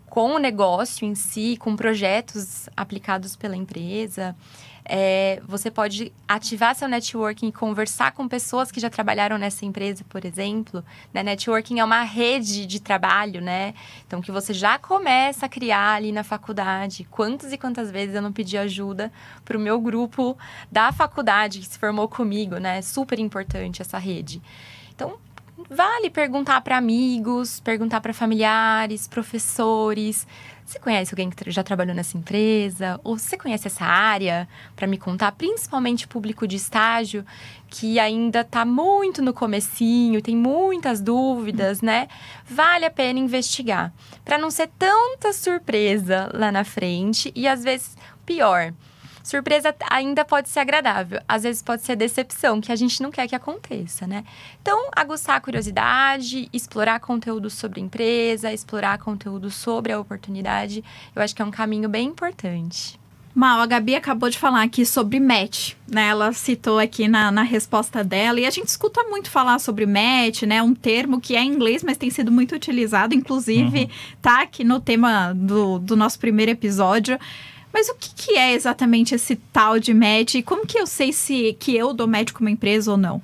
com 0.09 0.35
o 0.35 0.39
negócio 0.39 1.05
em 1.05 1.13
si, 1.13 1.55
com 1.57 1.75
projetos 1.75 2.67
aplicados 2.75 3.35
pela 3.35 3.55
empresa. 3.55 4.35
É, 4.91 5.39
você 5.47 5.69
pode 5.69 6.11
ativar 6.27 6.73
seu 6.73 6.87
networking 6.87 7.49
e 7.49 7.51
conversar 7.51 8.11
com 8.11 8.27
pessoas 8.27 8.71
que 8.71 8.79
já 8.79 8.89
trabalharam 8.89 9.37
nessa 9.37 9.63
empresa, 9.63 10.03
por 10.09 10.25
exemplo. 10.25 10.83
Né? 11.13 11.21
Networking 11.21 11.79
é 11.79 11.85
uma 11.85 12.01
rede 12.01 12.65
de 12.65 12.79
trabalho, 12.79 13.39
né? 13.39 13.75
Então, 14.07 14.19
que 14.19 14.31
você 14.31 14.51
já 14.51 14.79
começa 14.79 15.45
a 15.45 15.49
criar 15.49 15.93
ali 15.93 16.11
na 16.11 16.23
faculdade. 16.23 17.07
Quantas 17.11 17.53
e 17.53 17.57
quantas 17.57 17.91
vezes 17.91 18.15
eu 18.15 18.21
não 18.21 18.33
pedi 18.33 18.57
ajuda 18.57 19.11
para 19.45 19.55
o 19.55 19.61
meu 19.61 19.79
grupo 19.79 20.35
da 20.71 20.91
faculdade 20.91 21.59
que 21.59 21.67
se 21.67 21.77
formou 21.77 22.07
comigo, 22.07 22.57
né? 22.57 22.81
Super 22.81 23.19
importante 23.19 23.83
essa 23.83 23.99
rede. 23.99 24.41
Então, 24.95 25.19
vale 25.69 26.09
perguntar 26.09 26.61
para 26.61 26.77
amigos, 26.77 27.59
perguntar 27.59 28.01
para 28.01 28.13
familiares, 28.13 29.07
professores. 29.07 30.27
Você 30.65 30.77
conhece 30.77 31.13
alguém 31.13 31.31
que 31.31 31.49
já 31.49 31.63
trabalhou 31.63 31.95
nessa 31.95 32.15
empresa? 32.15 32.99
Ou 33.03 33.17
você 33.17 33.35
conhece 33.35 33.65
essa 33.65 33.83
área 33.85 34.47
para 34.75 34.85
me 34.85 34.99
contar? 34.99 35.31
Principalmente 35.31 36.07
público 36.07 36.47
de 36.47 36.57
estágio, 36.57 37.25
que 37.67 37.99
ainda 37.99 38.41
está 38.41 38.63
muito 38.65 39.21
no 39.21 39.33
comecinho, 39.33 40.21
tem 40.21 40.35
muitas 40.35 41.01
dúvidas, 41.01 41.81
né? 41.81 42.07
Vale 42.45 42.85
a 42.85 42.91
pena 42.91 43.17
investigar, 43.17 43.91
para 44.23 44.37
não 44.37 44.51
ser 44.51 44.69
tanta 44.77 45.33
surpresa 45.33 46.29
lá 46.33 46.51
na 46.51 46.63
frente 46.63 47.31
e 47.35 47.47
às 47.47 47.63
vezes 47.63 47.97
pior 48.25 48.71
surpresa 49.29 49.73
ainda 49.89 50.25
pode 50.25 50.49
ser 50.49 50.59
agradável, 50.59 51.21
às 51.27 51.43
vezes 51.43 51.61
pode 51.61 51.83
ser 51.83 51.95
decepção, 51.95 52.59
que 52.59 52.71
a 52.71 52.75
gente 52.75 53.01
não 53.01 53.11
quer 53.11 53.27
que 53.27 53.35
aconteça, 53.35 54.07
né? 54.07 54.23
Então, 54.61 54.89
aguçar 54.95 55.35
a 55.35 55.41
curiosidade, 55.41 56.49
explorar 56.51 56.99
conteúdo 56.99 57.49
sobre 57.49 57.79
a 57.79 57.83
empresa, 57.83 58.51
explorar 58.51 58.97
conteúdo 58.97 59.49
sobre 59.49 59.91
a 59.91 59.99
oportunidade, 59.99 60.83
eu 61.15 61.21
acho 61.21 61.35
que 61.35 61.41
é 61.41 61.45
um 61.45 61.51
caminho 61.51 61.87
bem 61.87 62.07
importante. 62.07 62.99
Mal, 63.33 63.61
a 63.61 63.65
Gabi 63.67 63.95
acabou 63.95 64.27
de 64.29 64.37
falar 64.39 64.63
aqui 64.63 64.85
sobre 64.85 65.19
match, 65.19 65.73
né? 65.87 66.07
Ela 66.07 66.33
citou 66.33 66.79
aqui 66.79 67.07
na, 67.07 67.31
na 67.31 67.43
resposta 67.43 68.03
dela, 68.03 68.39
e 68.39 68.45
a 68.45 68.49
gente 68.49 68.67
escuta 68.67 69.03
muito 69.03 69.29
falar 69.29 69.59
sobre 69.59 69.85
match, 69.85 70.41
né? 70.43 70.61
Um 70.63 70.73
termo 70.73 71.21
que 71.21 71.35
é 71.35 71.41
em 71.41 71.53
inglês, 71.53 71.83
mas 71.83 71.97
tem 71.97 72.09
sido 72.09 72.31
muito 72.31 72.55
utilizado, 72.55 73.13
inclusive 73.13 73.81
uhum. 73.83 73.89
tá 74.21 74.41
aqui 74.41 74.63
no 74.63 74.79
tema 74.79 75.31
do, 75.33 75.77
do 75.77 75.95
nosso 75.95 76.17
primeiro 76.19 76.51
episódio. 76.51 77.19
Mas 77.73 77.87
o 77.89 77.95
que, 77.95 78.09
que 78.15 78.37
é 78.37 78.53
exatamente 78.53 79.13
esse 79.15 79.35
tal 79.35 79.79
de 79.79 79.93
match? 79.93 80.35
E 80.35 80.43
como 80.43 80.65
que 80.65 80.79
eu 80.79 80.87
sei 80.87 81.13
se 81.13 81.55
que 81.59 81.75
eu 81.75 81.93
dou 81.93 82.07
match 82.07 82.31
com 82.31 82.41
uma 82.41 82.51
empresa 82.51 82.91
ou 82.91 82.97
não? 82.97 83.21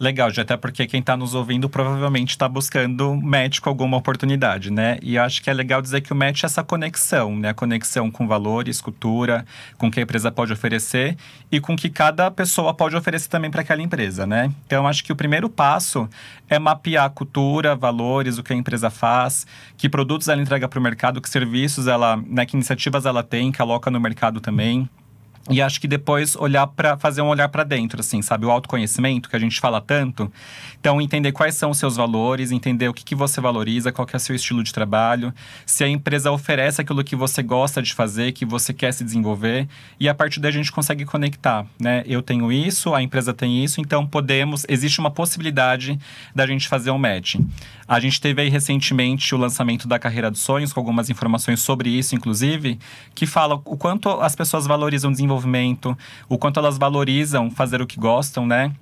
Legal, 0.00 0.30
já 0.30 0.42
até 0.42 0.56
porque 0.56 0.86
quem 0.86 1.00
está 1.00 1.16
nos 1.16 1.34
ouvindo 1.34 1.68
provavelmente 1.68 2.30
está 2.30 2.48
buscando 2.48 3.20
com 3.60 3.68
alguma 3.68 3.96
oportunidade, 3.96 4.70
né? 4.70 4.96
E 5.02 5.18
acho 5.18 5.42
que 5.42 5.50
é 5.50 5.52
legal 5.52 5.82
dizer 5.82 6.02
que 6.02 6.12
o 6.12 6.16
match 6.16 6.44
é 6.44 6.46
essa 6.46 6.62
conexão, 6.62 7.34
né? 7.34 7.48
A 7.48 7.54
conexão 7.54 8.08
com 8.08 8.26
valores, 8.26 8.80
cultura, 8.80 9.44
com 9.76 9.88
o 9.88 9.90
que 9.90 9.98
a 9.98 10.02
empresa 10.04 10.30
pode 10.30 10.52
oferecer 10.52 11.16
e 11.50 11.60
com 11.60 11.74
o 11.74 11.76
que 11.76 11.90
cada 11.90 12.30
pessoa 12.30 12.72
pode 12.72 12.94
oferecer 12.94 13.28
também 13.28 13.50
para 13.50 13.62
aquela 13.62 13.82
empresa, 13.82 14.24
né? 14.24 14.52
Então, 14.66 14.86
acho 14.86 15.02
que 15.02 15.12
o 15.12 15.16
primeiro 15.16 15.50
passo 15.50 16.08
é 16.48 16.60
mapear 16.60 17.06
a 17.06 17.10
cultura, 17.10 17.74
valores, 17.74 18.38
o 18.38 18.42
que 18.44 18.52
a 18.52 18.56
empresa 18.56 18.90
faz, 18.90 19.48
que 19.76 19.88
produtos 19.88 20.28
ela 20.28 20.40
entrega 20.40 20.68
para 20.68 20.78
o 20.78 20.82
mercado, 20.82 21.20
que 21.20 21.28
serviços 21.28 21.88
ela, 21.88 22.16
né, 22.16 22.46
que 22.46 22.54
iniciativas 22.54 23.04
ela 23.04 23.24
tem, 23.24 23.50
que 23.50 23.60
aloca 23.60 23.90
no 23.90 23.98
mercado 23.98 24.40
também 24.40 24.88
E 25.50 25.62
acho 25.62 25.80
que 25.80 25.88
depois 25.88 26.36
olhar 26.36 26.66
para 26.66 26.98
fazer 26.98 27.22
um 27.22 27.28
olhar 27.28 27.48
para 27.48 27.64
dentro, 27.64 28.00
assim, 28.00 28.20
sabe? 28.20 28.44
O 28.44 28.50
autoconhecimento 28.50 29.30
que 29.30 29.36
a 29.36 29.38
gente 29.38 29.58
fala 29.58 29.80
tanto. 29.80 30.30
Então, 30.78 31.00
entender 31.00 31.32
quais 31.32 31.54
são 31.54 31.70
os 31.70 31.78
seus 31.78 31.96
valores, 31.96 32.52
entender 32.52 32.88
o 32.88 32.94
que, 32.94 33.02
que 33.02 33.14
você 33.14 33.40
valoriza, 33.40 33.90
qual 33.90 34.06
que 34.06 34.14
é 34.14 34.18
o 34.18 34.20
seu 34.20 34.36
estilo 34.36 34.62
de 34.62 34.72
trabalho, 34.72 35.32
se 35.64 35.82
a 35.82 35.88
empresa 35.88 36.30
oferece 36.30 36.80
aquilo 36.80 37.02
que 37.02 37.16
você 37.16 37.42
gosta 37.42 37.80
de 37.80 37.94
fazer, 37.94 38.32
que 38.32 38.44
você 38.44 38.74
quer 38.74 38.92
se 38.92 39.02
desenvolver. 39.02 39.66
E 39.98 40.08
a 40.08 40.14
partir 40.14 40.38
daí 40.38 40.50
a 40.50 40.54
gente 40.54 40.70
consegue 40.70 41.06
conectar, 41.06 41.64
né? 41.80 42.02
Eu 42.06 42.20
tenho 42.20 42.52
isso, 42.52 42.94
a 42.94 43.02
empresa 43.02 43.32
tem 43.32 43.64
isso, 43.64 43.80
então 43.80 44.06
podemos. 44.06 44.66
Existe 44.68 45.00
uma 45.00 45.10
possibilidade 45.10 45.98
da 46.34 46.46
gente 46.46 46.68
fazer 46.68 46.90
um 46.90 46.98
match. 46.98 47.36
A 47.86 47.98
gente 47.98 48.20
teve 48.20 48.42
aí 48.42 48.50
recentemente 48.50 49.34
o 49.34 49.38
lançamento 49.38 49.88
da 49.88 49.98
Carreira 49.98 50.30
dos 50.30 50.40
Sonhos, 50.40 50.74
com 50.74 50.80
algumas 50.80 51.08
informações 51.08 51.60
sobre 51.60 51.88
isso, 51.88 52.14
inclusive, 52.14 52.78
que 53.14 53.24
fala 53.26 53.54
o 53.54 53.76
quanto 53.78 54.10
as 54.20 54.36
pessoas 54.36 54.66
valorizam 54.66 55.10
desenvolvimento 55.10 55.37
desenvolvimento, 55.38 55.96
o 56.28 56.36
quanto 56.36 56.58
elas 56.58 56.76
valorizam 56.76 57.50
fazer 57.50 57.80
o 57.80 57.86
que 57.86 57.98
gostam, 57.98 58.46
né? 58.46 58.72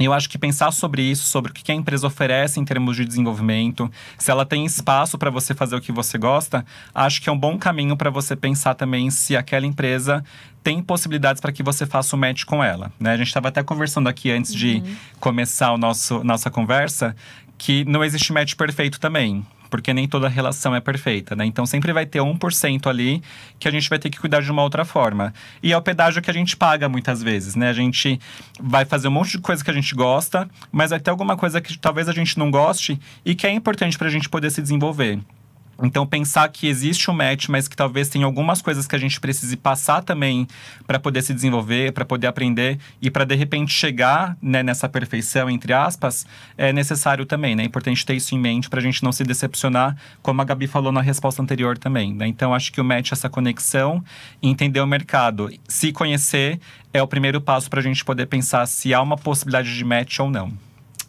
Eu 0.00 0.12
acho 0.12 0.28
que 0.28 0.38
pensar 0.38 0.70
sobre 0.70 1.02
isso, 1.02 1.24
sobre 1.24 1.50
o 1.50 1.54
que 1.54 1.72
a 1.72 1.74
empresa 1.74 2.06
oferece 2.06 2.60
em 2.60 2.64
termos 2.64 2.96
de 2.96 3.04
desenvolvimento, 3.04 3.90
se 4.16 4.30
ela 4.30 4.46
tem 4.46 4.64
espaço 4.64 5.18
para 5.18 5.28
você 5.28 5.54
fazer 5.54 5.74
o 5.74 5.80
que 5.80 5.90
você 5.90 6.16
gosta, 6.16 6.64
acho 6.94 7.20
que 7.20 7.28
é 7.28 7.32
um 7.32 7.38
bom 7.38 7.58
caminho 7.58 7.96
para 7.96 8.08
você 8.08 8.36
pensar 8.36 8.74
também 8.74 9.10
se 9.10 9.36
aquela 9.36 9.66
empresa 9.66 10.24
tem 10.62 10.80
possibilidades 10.80 11.40
para 11.40 11.50
que 11.50 11.64
você 11.64 11.84
faça 11.84 12.14
o 12.14 12.18
match 12.18 12.44
com 12.44 12.62
ela. 12.62 12.92
Né? 13.00 13.10
A 13.10 13.16
gente 13.16 13.26
estava 13.26 13.48
até 13.48 13.60
conversando 13.60 14.08
aqui 14.08 14.30
antes 14.30 14.52
uhum. 14.52 14.58
de 14.58 14.82
começar 15.18 15.72
o 15.72 15.78
nosso 15.78 16.22
nossa 16.22 16.48
conversa 16.48 17.16
que 17.56 17.84
não 17.84 18.04
existe 18.04 18.32
match 18.32 18.54
perfeito 18.54 19.00
também 19.00 19.44
porque 19.70 19.92
nem 19.92 20.08
toda 20.08 20.28
relação 20.28 20.74
é 20.74 20.80
perfeita, 20.80 21.36
né? 21.36 21.44
Então 21.44 21.66
sempre 21.66 21.92
vai 21.92 22.06
ter 22.06 22.20
1% 22.20 22.86
ali 22.86 23.22
que 23.58 23.68
a 23.68 23.70
gente 23.70 23.88
vai 23.88 23.98
ter 23.98 24.10
que 24.10 24.18
cuidar 24.18 24.40
de 24.40 24.50
uma 24.50 24.62
outra 24.62 24.84
forma. 24.84 25.32
E 25.62 25.72
é 25.72 25.76
o 25.76 25.82
pedágio 25.82 26.22
que 26.22 26.30
a 26.30 26.34
gente 26.34 26.56
paga 26.56 26.88
muitas 26.88 27.22
vezes, 27.22 27.54
né? 27.54 27.68
A 27.68 27.72
gente 27.72 28.20
vai 28.60 28.84
fazer 28.84 29.08
um 29.08 29.12
monte 29.12 29.32
de 29.32 29.38
coisa 29.38 29.64
que 29.64 29.70
a 29.70 29.74
gente 29.74 29.94
gosta, 29.94 30.48
mas 30.70 30.90
vai 30.90 31.00
ter 31.00 31.10
alguma 31.10 31.36
coisa 31.36 31.60
que 31.60 31.76
talvez 31.78 32.08
a 32.08 32.12
gente 32.12 32.38
não 32.38 32.50
goste 32.50 32.98
e 33.24 33.34
que 33.34 33.46
é 33.46 33.50
importante 33.50 33.98
para 33.98 34.08
a 34.08 34.10
gente 34.10 34.28
poder 34.28 34.50
se 34.50 34.62
desenvolver. 34.62 35.18
Então, 35.82 36.06
pensar 36.06 36.48
que 36.48 36.66
existe 36.66 37.08
um 37.10 37.14
match, 37.14 37.48
mas 37.48 37.68
que 37.68 37.76
talvez 37.76 38.08
tenha 38.08 38.24
algumas 38.24 38.60
coisas 38.60 38.86
que 38.86 38.96
a 38.96 38.98
gente 38.98 39.20
precise 39.20 39.56
passar 39.56 40.02
também 40.02 40.46
para 40.86 40.98
poder 40.98 41.22
se 41.22 41.32
desenvolver, 41.32 41.92
para 41.92 42.04
poder 42.04 42.26
aprender 42.26 42.78
e 43.00 43.10
para 43.10 43.24
de 43.24 43.36
repente 43.36 43.72
chegar 43.72 44.36
né, 44.42 44.62
nessa 44.62 44.88
perfeição, 44.88 45.48
entre 45.48 45.72
aspas, 45.72 46.26
é 46.56 46.72
necessário 46.72 47.24
também. 47.24 47.54
Né? 47.54 47.62
É 47.62 47.66
importante 47.66 48.04
ter 48.04 48.14
isso 48.14 48.34
em 48.34 48.38
mente 48.38 48.68
para 48.68 48.80
a 48.80 48.82
gente 48.82 49.04
não 49.04 49.12
se 49.12 49.22
decepcionar, 49.22 49.96
como 50.20 50.42
a 50.42 50.44
Gabi 50.44 50.66
falou 50.66 50.90
na 50.90 51.00
resposta 51.00 51.40
anterior 51.40 51.78
também. 51.78 52.12
Né? 52.12 52.26
Então, 52.26 52.52
acho 52.52 52.72
que 52.72 52.80
o 52.80 52.84
match, 52.84 53.12
essa 53.12 53.28
conexão, 53.28 54.02
entender 54.42 54.80
o 54.80 54.86
mercado, 54.86 55.48
se 55.68 55.92
conhecer, 55.92 56.60
é 56.92 57.00
o 57.00 57.06
primeiro 57.06 57.40
passo 57.40 57.70
para 57.70 57.78
a 57.80 57.82
gente 57.82 58.04
poder 58.04 58.26
pensar 58.26 58.66
se 58.66 58.92
há 58.92 59.00
uma 59.00 59.16
possibilidade 59.16 59.76
de 59.76 59.84
match 59.84 60.18
ou 60.18 60.28
não. 60.30 60.67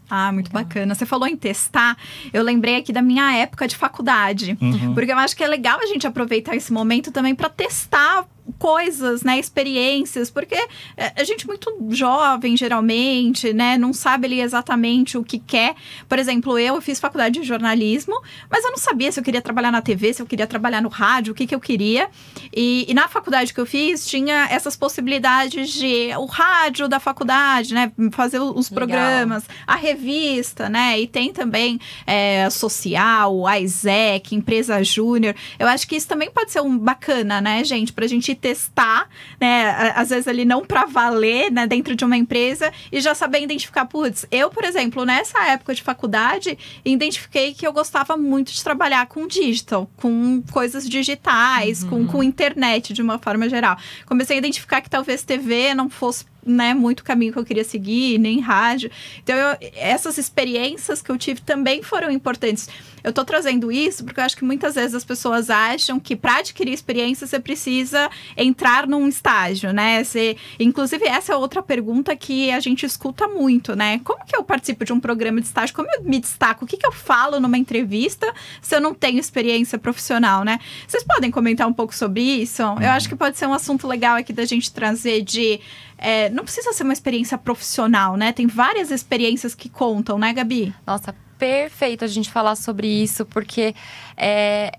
Ah, 0.10 0.32
muito 0.32 0.48
legal. 0.48 0.64
bacana. 0.64 0.96
Você 0.96 1.06
falou 1.06 1.28
em 1.28 1.36
testar. 1.36 1.98
Eu 2.34 2.44
lembrei 2.44 2.76
aqui 2.78 2.92
da 2.92 3.02
minha 3.02 3.36
época 3.36 3.68
de 3.68 3.76
faculdade. 3.76 4.58
Uhum. 4.60 4.94
Porque 4.94 5.12
eu 5.12 5.18
acho 5.18 5.36
que 5.36 5.44
é 5.44 5.48
legal 5.48 5.80
a 5.80 5.86
gente 5.86 6.08
aproveitar 6.08 6.56
esse 6.56 6.74
momento 6.74 7.12
também 7.12 7.36
para 7.36 7.50
testar 7.50 8.26
coisas, 8.58 9.24
né, 9.24 9.40
experiências, 9.40 10.30
porque 10.30 10.56
é, 10.98 11.14
a 11.16 11.24
gente 11.24 11.48
muito 11.48 11.72
jovem, 11.90 12.56
geralmente, 12.56 13.54
né, 13.54 13.78
não 13.78 13.94
sabe 13.94 14.28
ali 14.28 14.42
exatamente 14.42 15.18
o 15.18 15.24
que 15.24 15.40
quer. 15.40 15.76
Por 16.08 16.18
exemplo, 16.20 16.58
eu 16.58 16.80
fiz 16.82 17.00
faculdade 17.00 17.40
de 17.40 17.46
jornalismo, 17.46 18.22
mas 18.50 18.64
eu 18.64 18.72
não 18.72 18.78
sabia 18.78 19.12
se 19.12 19.20
eu 19.20 19.24
queria 19.24 19.42
trabalhar 19.42 19.72
na 19.72 19.82
TV, 19.82 20.14
se 20.14 20.22
eu 20.22 20.26
queria 20.26 20.48
trabalhar 20.48 20.82
no 20.82 20.90
rádio, 20.90 21.34
o 21.34 21.36
que, 21.36 21.46
que 21.46 21.56
eu 21.56 21.60
queria. 21.60 22.10
E, 22.56 22.86
e 22.88 22.94
na 22.94 23.08
faculdade 23.08 23.54
que 23.54 23.60
eu 23.60 23.66
fiz, 23.66 24.08
tinha 24.08 24.48
essas 24.50 24.76
possibilidades 24.76 25.70
de 25.70 26.10
o 26.18 26.26
rádio 26.26 26.88
da 26.88 27.00
faculdade, 27.00 27.74
né, 27.74 27.92
fazer 28.12 28.40
os 28.40 28.70
Legal. 28.70 28.88
programas, 28.88 29.44
a 29.68 29.76
revista, 29.76 30.70
né, 30.70 31.00
e 31.00 31.08
tem 31.08 31.32
também 31.32 31.80
é, 32.06 32.50
social, 32.50 33.46
a 33.46 33.60
ISEC, 33.60 34.36
empresa 34.36 34.84
júnior. 34.84 35.36
Eu 35.58 35.68
acho 35.68 35.88
que 35.88 35.96
isso 35.96 36.08
também 36.08 36.32
pode 36.32 36.52
ser 36.52 36.62
um 36.62 36.78
bacana, 36.78 37.42
né, 37.42 37.64
gente, 37.64 37.94
pra 37.94 38.08
gente 38.08 38.32
testar, 38.40 39.08
né? 39.40 39.94
Às 39.96 40.10
vezes 40.10 40.28
ali 40.28 40.46
não 40.46 40.66
para 40.66 40.86
valer, 40.86 41.52
né? 41.52 41.68
Dentro 41.68 41.96
de 41.96 42.04
uma 42.06 42.18
empresa 42.18 42.72
e 42.92 43.00
já 43.00 43.14
saber 43.14 43.42
identificar, 43.42 43.86
putz, 43.86 44.26
eu, 44.32 44.50
por 44.50 44.64
exemplo, 44.64 45.06
nessa 45.06 45.40
época 45.48 45.74
de 45.76 45.82
faculdade, 45.82 46.58
identifiquei 46.84 47.54
que 47.54 47.66
eu 47.66 47.74
gostava 47.74 48.18
muito 48.18 48.52
de 48.52 48.64
trabalhar 48.64 49.06
com 49.08 49.28
digital, 49.28 49.90
com 49.98 50.42
coisas 50.52 50.88
digitais, 50.88 51.84
uhum. 51.84 51.90
com, 51.90 52.08
com 52.08 52.24
internet 52.24 52.94
de 52.94 53.02
uma 53.02 53.20
forma 53.20 53.50
geral. 53.50 53.78
Comecei 54.06 54.36
a 54.36 54.40
identificar 54.40 54.82
que 54.82 54.90
talvez 54.90 55.24
TV 55.24 55.74
não 55.74 55.90
fosse 55.90 56.26
né, 56.46 56.74
muito 56.74 57.04
caminho 57.04 57.32
que 57.32 57.40
eu 57.40 57.46
queria 57.46 57.64
seguir, 57.64 58.18
nem 58.18 58.40
rádio. 58.40 58.90
Então, 59.24 59.36
eu, 59.36 59.58
essas 59.76 60.18
experiências 60.18 61.02
que 61.02 61.12
eu 61.12 61.18
tive 61.18 61.42
também 61.42 61.84
foram 61.84 62.10
importantes. 62.12 62.70
Eu 63.04 63.14
tô 63.14 63.24
trazendo 63.24 63.72
isso 63.72 64.04
porque 64.04 64.20
eu 64.20 64.24
acho 64.24 64.36
que 64.36 64.44
muitas 64.44 64.76
vezes 64.76 64.94
as 64.94 65.06
pessoas 65.06 65.50
acham 65.50 66.00
que 66.00 66.16
para 66.16 66.38
adquirir 66.38 66.74
experiência 66.74 67.26
você 67.26 67.40
precisa 67.40 68.10
entrar 68.36 68.88
num 68.88 69.08
estágio, 69.08 69.72
né? 69.72 70.04
Você, 70.04 70.36
inclusive, 70.60 71.06
essa 71.06 71.34
é 71.34 71.36
outra 71.36 71.62
pergunta 71.62 72.16
que 72.16 72.52
a 72.52 72.60
gente 72.60 72.86
escuta 72.86 73.28
muito, 73.28 73.76
né? 73.76 74.02
Como 74.04 74.26
que 74.26 74.36
eu 74.36 74.44
participo 74.44 74.84
de 74.84 74.94
um 74.94 75.00
programa 75.00 75.40
de 75.40 75.48
estágio? 75.48 75.76
Como 75.76 75.88
eu 75.94 76.04
me 76.04 76.20
destaco? 76.20 76.66
O 76.66 76.68
que, 76.68 76.78
que 76.78 76.86
eu 76.86 76.92
falo 76.92 77.40
numa 77.40 77.58
entrevista 77.58 78.34
se 78.62 78.76
eu 78.76 78.82
não 78.82 78.94
tenho 78.94 79.20
experiência 79.20 79.78
profissional, 79.78 80.44
né? 80.44 80.60
Vocês 80.88 81.04
podem 81.04 81.32
comentar 81.32 81.68
um 81.68 81.74
pouco 81.74 81.96
sobre 81.96 82.22
isso? 82.22 82.62
Eu 82.62 82.68
uhum. 82.68 82.90
acho 82.90 83.08
que 83.08 83.16
pode 83.16 83.38
ser 83.38 83.48
um 83.48 83.54
assunto 83.54 83.88
legal 83.88 84.18
aqui 84.18 84.34
da 84.34 84.46
gente 84.46 84.72
trazer 84.72 85.22
de 85.22 85.60
é, 86.00 86.30
não 86.30 86.44
precisa 86.44 86.72
ser 86.72 86.84
uma 86.84 86.94
experiência 86.94 87.38
profissional, 87.38 88.16
né? 88.16 88.32
Tem 88.32 88.48
várias 88.48 88.90
experiências 88.90 89.54
que 89.54 89.68
contam, 89.68 90.18
né, 90.18 90.32
Gabi? 90.32 90.74
Nossa, 90.88 91.14
perfeito 91.38 92.06
a 92.06 92.08
gente 92.08 92.32
falar 92.32 92.56
sobre 92.56 92.88
isso, 92.88 93.26
porque 93.26 93.76
é, 94.16 94.72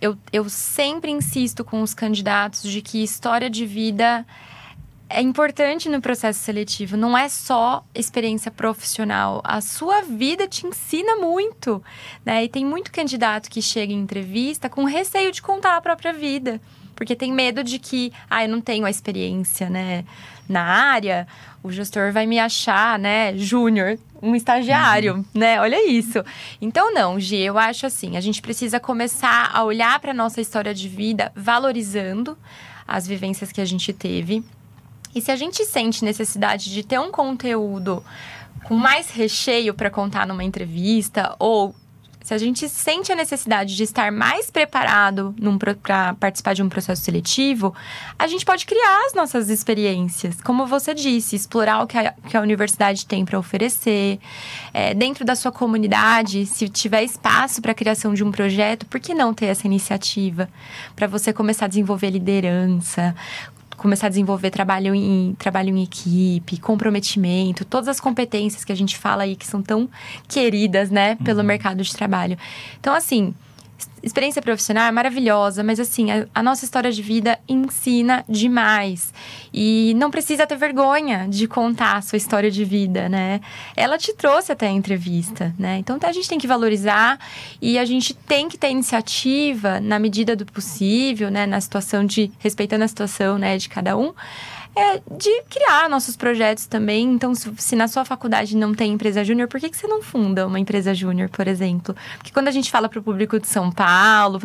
eu, 0.00 0.16
eu 0.32 0.48
sempre 0.48 1.10
insisto 1.10 1.64
com 1.64 1.82
os 1.82 1.94
candidatos 1.94 2.62
de 2.62 2.80
que 2.80 3.02
história 3.02 3.50
de 3.50 3.66
vida 3.66 4.24
é 5.10 5.20
importante 5.20 5.88
no 5.88 6.00
processo 6.00 6.38
seletivo. 6.40 6.96
Não 6.96 7.16
é 7.16 7.28
só 7.28 7.84
experiência 7.94 8.50
profissional. 8.50 9.40
A 9.42 9.60
sua 9.60 10.02
vida 10.02 10.46
te 10.46 10.66
ensina 10.66 11.16
muito. 11.16 11.82
Né? 12.24 12.44
E 12.44 12.48
tem 12.48 12.64
muito 12.64 12.92
candidato 12.92 13.50
que 13.50 13.62
chega 13.62 13.92
em 13.92 14.00
entrevista 14.00 14.68
com 14.68 14.84
receio 14.84 15.32
de 15.32 15.40
contar 15.40 15.76
a 15.76 15.80
própria 15.80 16.12
vida. 16.12 16.60
Porque 16.98 17.14
tem 17.14 17.32
medo 17.32 17.62
de 17.62 17.78
que, 17.78 18.12
ah, 18.28 18.42
eu 18.42 18.48
não 18.48 18.60
tenho 18.60 18.84
a 18.84 18.90
experiência, 18.90 19.70
né? 19.70 20.04
na 20.48 20.62
área, 20.62 21.28
o 21.62 21.70
gestor 21.70 22.10
vai 22.10 22.26
me 22.26 22.38
achar, 22.38 22.98
né, 22.98 23.36
júnior, 23.36 23.98
um 24.22 24.34
estagiário, 24.34 25.16
uhum. 25.16 25.24
né? 25.34 25.60
Olha 25.60 25.88
isso. 25.88 26.24
Então 26.60 26.92
não, 26.92 27.20
Gi, 27.20 27.36
eu 27.36 27.58
acho 27.58 27.86
assim, 27.86 28.16
a 28.16 28.20
gente 28.20 28.40
precisa 28.40 28.80
começar 28.80 29.50
a 29.52 29.62
olhar 29.62 30.00
para 30.00 30.14
nossa 30.14 30.40
história 30.40 30.74
de 30.74 30.88
vida 30.88 31.30
valorizando 31.36 32.36
as 32.86 33.06
vivências 33.06 33.52
que 33.52 33.60
a 33.60 33.64
gente 33.64 33.92
teve. 33.92 34.42
E 35.14 35.20
se 35.20 35.30
a 35.30 35.36
gente 35.36 35.64
sente 35.64 36.04
necessidade 36.04 36.72
de 36.72 36.82
ter 36.82 36.98
um 36.98 37.10
conteúdo 37.10 38.02
com 38.64 38.74
mais 38.74 39.10
recheio 39.10 39.74
para 39.74 39.90
contar 39.90 40.26
numa 40.26 40.44
entrevista 40.44 41.34
ou 41.38 41.74
se 42.28 42.34
a 42.34 42.38
gente 42.38 42.68
sente 42.68 43.10
a 43.10 43.16
necessidade 43.16 43.74
de 43.74 43.82
estar 43.82 44.12
mais 44.12 44.50
preparado 44.50 45.34
para 45.80 46.12
participar 46.12 46.52
de 46.52 46.62
um 46.62 46.68
processo 46.68 47.00
seletivo, 47.00 47.74
a 48.18 48.26
gente 48.26 48.44
pode 48.44 48.66
criar 48.66 49.06
as 49.06 49.14
nossas 49.14 49.48
experiências. 49.48 50.38
Como 50.42 50.66
você 50.66 50.92
disse, 50.92 51.34
explorar 51.34 51.82
o 51.82 51.86
que 51.86 51.96
a, 51.96 52.12
que 52.12 52.36
a 52.36 52.42
universidade 52.42 53.06
tem 53.06 53.24
para 53.24 53.38
oferecer. 53.38 54.20
É, 54.74 54.92
dentro 54.92 55.24
da 55.24 55.34
sua 55.34 55.50
comunidade, 55.50 56.44
se 56.44 56.68
tiver 56.68 57.02
espaço 57.02 57.62
para 57.62 57.72
a 57.72 57.74
criação 57.74 58.12
de 58.12 58.22
um 58.22 58.30
projeto, 58.30 58.84
por 58.84 59.00
que 59.00 59.14
não 59.14 59.32
ter 59.32 59.46
essa 59.46 59.66
iniciativa? 59.66 60.50
Para 60.94 61.06
você 61.06 61.32
começar 61.32 61.64
a 61.64 61.68
desenvolver 61.68 62.10
liderança, 62.10 63.14
começar 63.78 64.08
a 64.08 64.10
desenvolver 64.10 64.50
trabalho 64.50 64.94
em, 64.94 65.34
trabalho 65.38 65.74
em 65.74 65.82
equipe, 65.82 66.58
comprometimento, 66.58 67.64
todas 67.64 67.88
as 67.88 68.00
competências 68.00 68.64
que 68.64 68.72
a 68.72 68.74
gente 68.74 68.98
fala 68.98 69.22
aí 69.22 69.34
que 69.34 69.46
são 69.46 69.62
tão 69.62 69.88
queridas, 70.28 70.90
né, 70.90 71.16
pelo 71.24 71.40
uhum. 71.40 71.46
mercado 71.46 71.82
de 71.82 71.92
trabalho. 71.94 72.36
Então, 72.78 72.92
assim, 72.92 73.32
experiência 74.02 74.40
profissional 74.40 74.86
é 74.86 74.90
maravilhosa, 74.90 75.62
mas 75.62 75.80
assim, 75.80 76.10
a, 76.10 76.26
a, 76.34 76.42
nossa 76.42 76.64
história 76.64 76.90
de 76.90 77.02
vida 77.02 77.38
ensina 77.48 78.24
demais. 78.28 79.12
E 79.52 79.94
não 79.96 80.10
precisa 80.10 80.46
ter 80.46 80.56
vergonha 80.56 81.26
de 81.28 81.46
contar 81.46 81.96
a 81.96 82.02
sua 82.02 82.16
história 82.16 82.50
de 82.50 82.64
vida, 82.64 83.08
né? 83.08 83.40
Ela 83.76 83.98
te 83.98 84.12
trouxe 84.14 84.52
até 84.52 84.66
a 84.66 84.70
entrevista, 84.70 85.54
né? 85.58 85.78
Então 85.78 85.98
a 86.02 86.12
gente 86.12 86.28
tem 86.28 86.38
que 86.38 86.46
valorizar 86.46 87.18
e 87.60 87.78
a 87.78 87.84
gente 87.84 88.14
tem 88.14 88.48
que 88.48 88.56
ter 88.56 88.70
iniciativa 88.70 89.80
na 89.80 89.98
medida 89.98 90.34
do 90.36 90.46
possível, 90.46 91.30
né? 91.30 91.46
Na 91.46 91.60
situação 91.60 92.04
de. 92.04 92.30
respeitando 92.38 92.84
a 92.84 92.88
situação 92.88 93.38
né, 93.38 93.56
de 93.58 93.68
cada 93.68 93.96
um 93.96 94.12
é, 94.76 95.00
de 95.10 95.42
criar 95.50 95.88
nossos 95.88 96.16
projetos 96.16 96.66
também. 96.66 97.04
Então, 97.12 97.34
se, 97.34 97.52
se 97.58 97.74
na 97.74 97.88
sua 97.88 98.04
faculdade 98.04 98.56
não 98.56 98.74
tem 98.74 98.92
empresa 98.92 99.24
júnior, 99.24 99.48
por 99.48 99.60
que, 99.60 99.68
que 99.68 99.76
você 99.76 99.86
não 99.86 100.02
funda 100.02 100.46
uma 100.46 100.58
empresa 100.58 100.94
júnior, 100.94 101.28
por 101.28 101.48
exemplo? 101.48 101.96
Porque 102.16 102.32
quando 102.32 102.48
a 102.48 102.52
gente 102.52 102.70
fala 102.70 102.88
para 102.88 103.00
o 103.00 103.02
público 103.02 103.40
de 103.40 103.46
São 103.46 103.70
Paulo, 103.72 104.38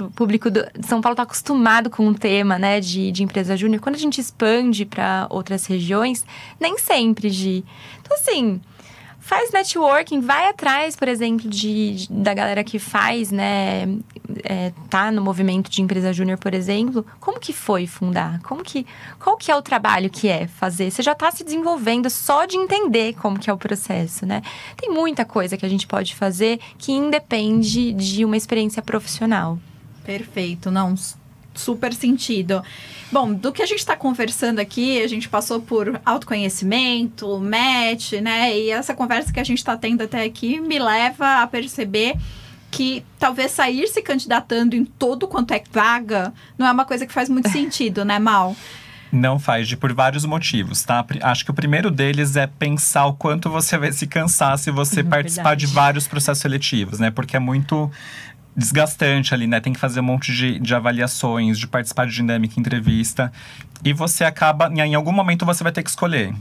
o 0.00 0.10
público 0.10 0.50
de 0.50 0.64
São 0.82 1.00
Paulo 1.00 1.14
está 1.14 1.22
acostumado 1.22 1.88
com 1.88 2.08
o 2.08 2.14
tema 2.14 2.58
né, 2.58 2.80
de, 2.80 3.12
de 3.12 3.22
empresa 3.22 3.56
júnior. 3.56 3.80
Quando 3.80 3.94
a 3.94 3.98
gente 3.98 4.20
expande 4.20 4.84
para 4.84 5.26
outras 5.30 5.66
regiões, 5.66 6.24
nem 6.58 6.76
sempre, 6.78 7.30
de 7.30 7.64
Então, 8.00 8.16
assim, 8.16 8.60
faz 9.30 9.52
networking, 9.52 10.18
vai 10.18 10.48
atrás, 10.48 10.96
por 10.96 11.06
exemplo, 11.06 11.48
de, 11.48 11.94
de 11.94 12.12
da 12.12 12.34
galera 12.34 12.64
que 12.64 12.80
faz, 12.80 13.30
né, 13.30 13.82
é, 14.42 14.72
tá 14.88 15.12
no 15.12 15.22
movimento 15.22 15.70
de 15.70 15.80
empresa 15.80 16.12
júnior, 16.12 16.36
por 16.36 16.52
exemplo. 16.52 17.06
Como 17.20 17.38
que 17.38 17.52
foi 17.52 17.86
fundar? 17.86 18.40
Como 18.42 18.64
que, 18.64 18.84
qual 19.20 19.36
que 19.36 19.48
é 19.48 19.54
o 19.54 19.62
trabalho 19.62 20.10
que 20.10 20.28
é 20.28 20.48
fazer? 20.48 20.90
Você 20.90 21.00
já 21.00 21.12
está 21.12 21.30
se 21.30 21.44
desenvolvendo 21.44 22.10
só 22.10 22.44
de 22.44 22.56
entender 22.56 23.14
como 23.14 23.38
que 23.38 23.48
é 23.48 23.52
o 23.52 23.56
processo, 23.56 24.26
né? 24.26 24.42
Tem 24.76 24.90
muita 24.90 25.24
coisa 25.24 25.56
que 25.56 25.64
a 25.64 25.68
gente 25.68 25.86
pode 25.86 26.16
fazer 26.16 26.58
que 26.76 26.90
independe 26.90 27.92
de 27.92 28.24
uma 28.24 28.36
experiência 28.36 28.82
profissional. 28.82 29.60
Perfeito, 30.04 30.72
não 30.72 30.96
super 31.54 31.92
sentido. 31.92 32.62
Bom, 33.12 33.32
do 33.32 33.52
que 33.52 33.62
a 33.62 33.66
gente 33.66 33.80
está 33.80 33.96
conversando 33.96 34.60
aqui, 34.60 35.02
a 35.02 35.08
gente 35.08 35.28
passou 35.28 35.60
por 35.60 36.00
autoconhecimento, 36.04 37.38
match, 37.40 38.12
né? 38.12 38.56
E 38.56 38.70
essa 38.70 38.94
conversa 38.94 39.32
que 39.32 39.40
a 39.40 39.44
gente 39.44 39.58
está 39.58 39.76
tendo 39.76 40.02
até 40.02 40.22
aqui 40.22 40.60
me 40.60 40.78
leva 40.78 41.42
a 41.42 41.46
perceber 41.46 42.16
que 42.70 43.04
talvez 43.18 43.50
sair 43.50 43.88
se 43.88 44.00
candidatando 44.00 44.76
em 44.76 44.84
todo 44.84 45.26
quanto 45.26 45.52
é 45.52 45.62
vaga 45.72 46.32
não 46.56 46.66
é 46.66 46.70
uma 46.70 46.84
coisa 46.84 47.04
que 47.04 47.12
faz 47.12 47.28
muito 47.28 47.48
sentido, 47.50 48.04
né, 48.04 48.18
Mal? 48.18 48.54
Não 49.12 49.40
faz, 49.40 49.66
de 49.66 49.76
por 49.76 49.92
vários 49.92 50.24
motivos, 50.24 50.84
tá? 50.84 51.04
Acho 51.22 51.44
que 51.44 51.50
o 51.50 51.54
primeiro 51.54 51.90
deles 51.90 52.36
é 52.36 52.46
pensar 52.46 53.06
o 53.06 53.14
quanto 53.14 53.50
você 53.50 53.76
vai 53.76 53.92
se 53.92 54.06
cansar 54.06 54.56
se 54.56 54.70
você 54.70 55.02
participar 55.02 55.56
de 55.56 55.66
vários 55.66 56.06
processos 56.06 56.40
seletivos, 56.40 57.00
né? 57.00 57.10
Porque 57.10 57.36
é 57.36 57.40
muito 57.40 57.90
desgastante 58.56 59.32
ali, 59.34 59.46
né? 59.46 59.60
Tem 59.60 59.72
que 59.72 59.80
fazer 59.80 60.00
um 60.00 60.04
monte 60.04 60.32
de, 60.32 60.58
de 60.58 60.74
avaliações, 60.74 61.58
de 61.58 61.66
participar 61.66 62.06
de 62.06 62.14
dinâmica, 62.14 62.58
entrevista. 62.58 63.32
E 63.84 63.92
você 63.92 64.24
acaba, 64.24 64.70
em 64.72 64.94
algum 64.94 65.12
momento, 65.12 65.46
você 65.46 65.62
vai 65.62 65.72
ter 65.72 65.82
que 65.82 65.90
escolher. 65.90 66.34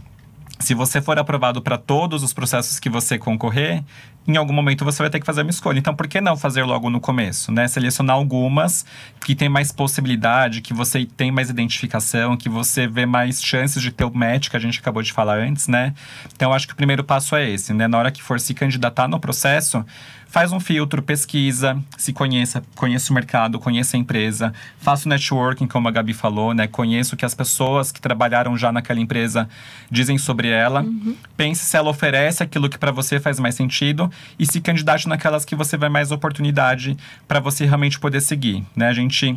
Se 0.60 0.74
você 0.74 1.02
for 1.02 1.18
aprovado 1.18 1.62
para 1.62 1.78
todos 1.78 2.22
os 2.22 2.34
processos 2.34 2.80
que 2.82 2.90
você 2.90 3.18
concorrer, 3.18 3.82
em 4.28 4.36
algum 4.36 4.52
momento 4.52 4.84
você 4.84 5.02
vai 5.02 5.10
ter 5.10 5.20
que 5.20 5.26
fazer 5.26 5.42
uma 5.42 5.50
escolha. 5.50 5.80
Então, 5.80 5.96
por 5.96 6.06
que 6.06 6.20
não 6.20 6.36
fazer 6.36 6.64
logo 6.64 6.90
no 6.90 7.00
começo, 7.00 7.50
né? 7.50 7.66
Selecionar 7.68 8.18
algumas 8.18 8.86
que 9.26 9.34
tem 9.36 9.48
mais 9.48 9.72
possibilidade, 9.72 10.60
que 10.60 10.74
você 10.74 11.06
tem 11.06 11.32
mais 11.32 11.50
identificação, 11.50 12.36
que 12.36 12.50
você 12.50 12.88
vê 12.88 13.06
mais 13.06 13.42
chances 13.42 13.82
de 13.82 13.90
ter 13.90 14.04
o 14.04 14.14
match 14.14 14.50
que 14.50 14.58
a 14.58 14.60
gente 14.60 14.80
acabou 14.80 15.02
de 15.02 15.14
falar 15.14 15.40
antes, 15.40 15.70
né? 15.70 15.94
Então, 16.36 16.54
acho 16.54 16.68
que 16.68 16.74
o 16.74 16.76
primeiro 16.76 17.06
passo 17.06 17.38
é 17.38 17.50
esse, 17.50 17.74
né? 17.74 17.88
Na 17.88 17.98
hora 17.98 18.12
que 18.12 18.22
for 18.22 18.40
se 18.40 18.54
candidatar 18.54 19.08
no 19.08 19.18
processo, 19.18 19.86
faz 20.30 20.52
um 20.52 20.60
filtro, 20.60 21.02
pesquisa, 21.02 21.82
se 21.98 22.14
conheça, 22.14 22.64
conheça 22.76 23.12
o 23.12 23.16
mercado, 23.16 23.60
conheça 23.60 23.98
a 23.98 24.00
empresa, 24.00 24.54
faça 24.80 25.08
o 25.08 25.10
networking, 25.10 25.68
como 25.68 25.88
a 25.88 25.92
Gabi 25.92 26.14
falou, 26.14 26.54
né? 26.54 26.68
Conheça 26.68 27.16
o 27.16 27.18
que 27.18 27.26
as 27.26 27.34
pessoas 27.34 27.92
que 27.92 28.00
trabalharam 28.00 28.56
já 28.56 28.72
naquela 28.72 29.00
empresa 29.00 29.50
dizem 29.90 30.18
sobre 30.18 30.48
ela. 30.48 30.82
Uhum. 30.82 31.16
Pense 31.36 31.66
se 31.66 31.76
ela 31.76 31.90
oferece 31.90 32.44
aquilo 32.44 32.70
que 32.70 32.78
para 32.78 32.92
você 32.92 33.20
faz 33.20 33.40
mais 33.40 33.56
sentido 33.56 34.10
e 34.38 34.46
se 34.46 34.62
candidate 34.62 35.08
naquelas 35.08 35.44
que 35.44 35.56
você 35.56 35.76
vai 35.76 35.90
mais 35.90 36.12
oportunidade 36.12 36.96
para 37.28 37.40
você 37.40 37.66
realmente 37.66 38.00
poder 38.00 38.22
seguir, 38.22 38.64
né? 38.76 38.88
A 38.88 38.94
gente 38.94 39.36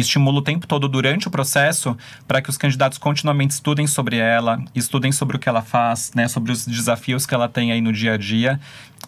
estimula 0.00 0.38
o 0.38 0.42
tempo 0.42 0.66
todo 0.66 0.88
durante 0.88 1.28
o 1.28 1.30
processo 1.30 1.96
para 2.26 2.40
que 2.42 2.50
os 2.50 2.56
candidatos 2.56 2.98
continuamente 2.98 3.52
estudem 3.52 3.86
sobre 3.86 4.16
ela, 4.16 4.62
estudem 4.74 5.12
sobre 5.12 5.36
o 5.36 5.38
que 5.38 5.48
ela 5.48 5.62
faz, 5.62 6.12
né, 6.14 6.28
sobre 6.28 6.52
os 6.52 6.66
desafios 6.66 7.26
que 7.26 7.34
ela 7.34 7.48
tem 7.48 7.72
aí 7.72 7.80
no 7.80 7.92
dia 7.92 8.14
a 8.14 8.16
dia. 8.16 8.60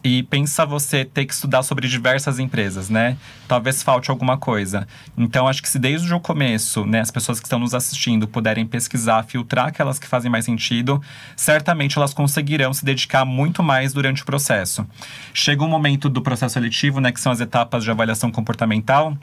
E 0.04 0.22
pensa 0.22 0.64
você 0.64 1.04
ter 1.04 1.24
que 1.24 1.32
estudar 1.32 1.62
sobre 1.64 1.88
diversas 1.88 2.38
empresas, 2.38 2.88
né? 2.88 3.16
Talvez 3.48 3.82
falte 3.82 4.10
alguma 4.10 4.36
coisa. 4.36 4.86
Então, 5.16 5.48
acho 5.48 5.60
que 5.60 5.68
se 5.68 5.78
desde 5.78 6.12
o 6.14 6.20
começo, 6.20 6.84
né, 6.84 7.00
as 7.00 7.10
pessoas 7.10 7.40
que 7.40 7.46
estão 7.46 7.58
nos 7.58 7.74
assistindo 7.74 8.28
puderem 8.28 8.64
pesquisar, 8.64 9.24
filtrar 9.24 9.66
aquelas 9.66 9.98
que 9.98 10.06
fazem 10.06 10.30
mais 10.30 10.44
sentido, 10.44 11.02
certamente 11.34 11.98
elas 11.98 12.14
conseguirão 12.14 12.72
se 12.72 12.84
dedicar 12.84 13.24
muito 13.24 13.60
mais 13.60 13.92
durante 13.92 14.22
o 14.22 14.26
processo. 14.26 14.86
Chega 15.34 15.64
um 15.64 15.68
momento 15.68 16.08
do 16.08 16.22
processo 16.22 16.54
seletivo, 16.54 17.00
né, 17.00 17.10
que 17.10 17.20
são 17.20 17.32
as 17.32 17.40
etapas 17.40 17.82
de 17.82 17.90
avaliação 17.90 18.30
comportamental, 18.30 19.18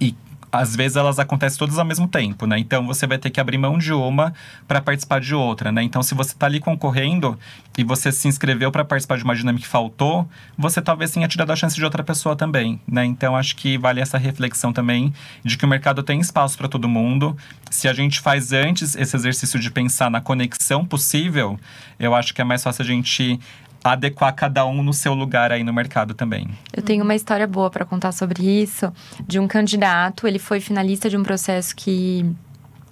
e 0.00 0.14
às 0.50 0.74
vezes 0.74 0.96
elas 0.96 1.18
acontecem 1.18 1.58
todas 1.58 1.78
ao 1.78 1.84
mesmo 1.84 2.08
tempo, 2.08 2.46
né? 2.46 2.58
Então 2.58 2.86
você 2.86 3.06
vai 3.06 3.18
ter 3.18 3.30
que 3.30 3.40
abrir 3.40 3.58
mão 3.58 3.78
de 3.78 3.92
uma 3.92 4.32
para 4.66 4.80
participar 4.80 5.20
de 5.20 5.34
outra, 5.34 5.70
né? 5.70 5.82
Então 5.82 6.02
se 6.02 6.14
você 6.14 6.32
está 6.32 6.46
ali 6.46 6.60
concorrendo 6.60 7.38
e 7.76 7.84
você 7.84 8.10
se 8.10 8.26
inscreveu 8.28 8.72
para 8.72 8.84
participar 8.84 9.16
de 9.16 9.24
uma 9.24 9.34
dinâmica 9.34 9.64
que 9.64 9.68
faltou, 9.68 10.28
você 10.56 10.80
talvez 10.80 11.10
tenha 11.10 11.28
tirado 11.28 11.50
a 11.50 11.56
chance 11.56 11.76
de 11.76 11.84
outra 11.84 12.02
pessoa 12.02 12.34
também, 12.34 12.80
né? 12.86 13.04
Então 13.04 13.36
acho 13.36 13.56
que 13.56 13.78
vale 13.78 14.00
essa 14.00 14.18
reflexão 14.18 14.72
também 14.72 15.12
de 15.44 15.56
que 15.56 15.64
o 15.64 15.68
mercado 15.68 16.02
tem 16.02 16.20
espaço 16.20 16.56
para 16.56 16.68
todo 16.68 16.88
mundo. 16.88 17.36
Se 17.70 17.88
a 17.88 17.92
gente 17.92 18.20
faz 18.20 18.52
antes 18.52 18.96
esse 18.96 19.16
exercício 19.16 19.58
de 19.58 19.70
pensar 19.70 20.10
na 20.10 20.20
conexão 20.20 20.84
possível, 20.84 21.58
eu 21.98 22.14
acho 22.14 22.34
que 22.34 22.40
é 22.40 22.44
mais 22.44 22.62
fácil 22.62 22.82
a 22.82 22.86
gente 22.86 23.38
adequar 23.82 24.34
cada 24.34 24.66
um 24.66 24.82
no 24.82 24.92
seu 24.92 25.14
lugar 25.14 25.52
aí 25.52 25.62
no 25.62 25.72
mercado 25.72 26.14
também. 26.14 26.48
Eu 26.72 26.82
tenho 26.82 27.04
uma 27.04 27.14
história 27.14 27.46
boa 27.46 27.70
para 27.70 27.84
contar 27.84 28.12
sobre 28.12 28.42
isso, 28.42 28.92
de 29.26 29.38
um 29.38 29.46
candidato, 29.46 30.26
ele 30.26 30.38
foi 30.38 30.60
finalista 30.60 31.08
de 31.08 31.16
um 31.16 31.22
processo 31.22 31.74
que 31.74 32.24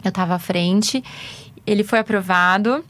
eu 0.04 0.08
estava 0.08 0.34
à 0.34 0.38
frente, 0.38 1.02
ele 1.66 1.82
foi 1.82 1.98
aprovado 1.98 2.84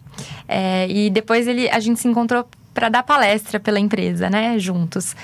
é, 0.46 0.88
e 0.88 1.10
depois 1.10 1.46
ele, 1.46 1.68
a 1.70 1.80
gente 1.80 2.00
se 2.00 2.08
encontrou 2.08 2.46
para 2.74 2.88
dar 2.88 3.02
palestra 3.02 3.58
pela 3.58 3.80
empresa, 3.80 4.28
né, 4.28 4.58
juntos. 4.58 5.16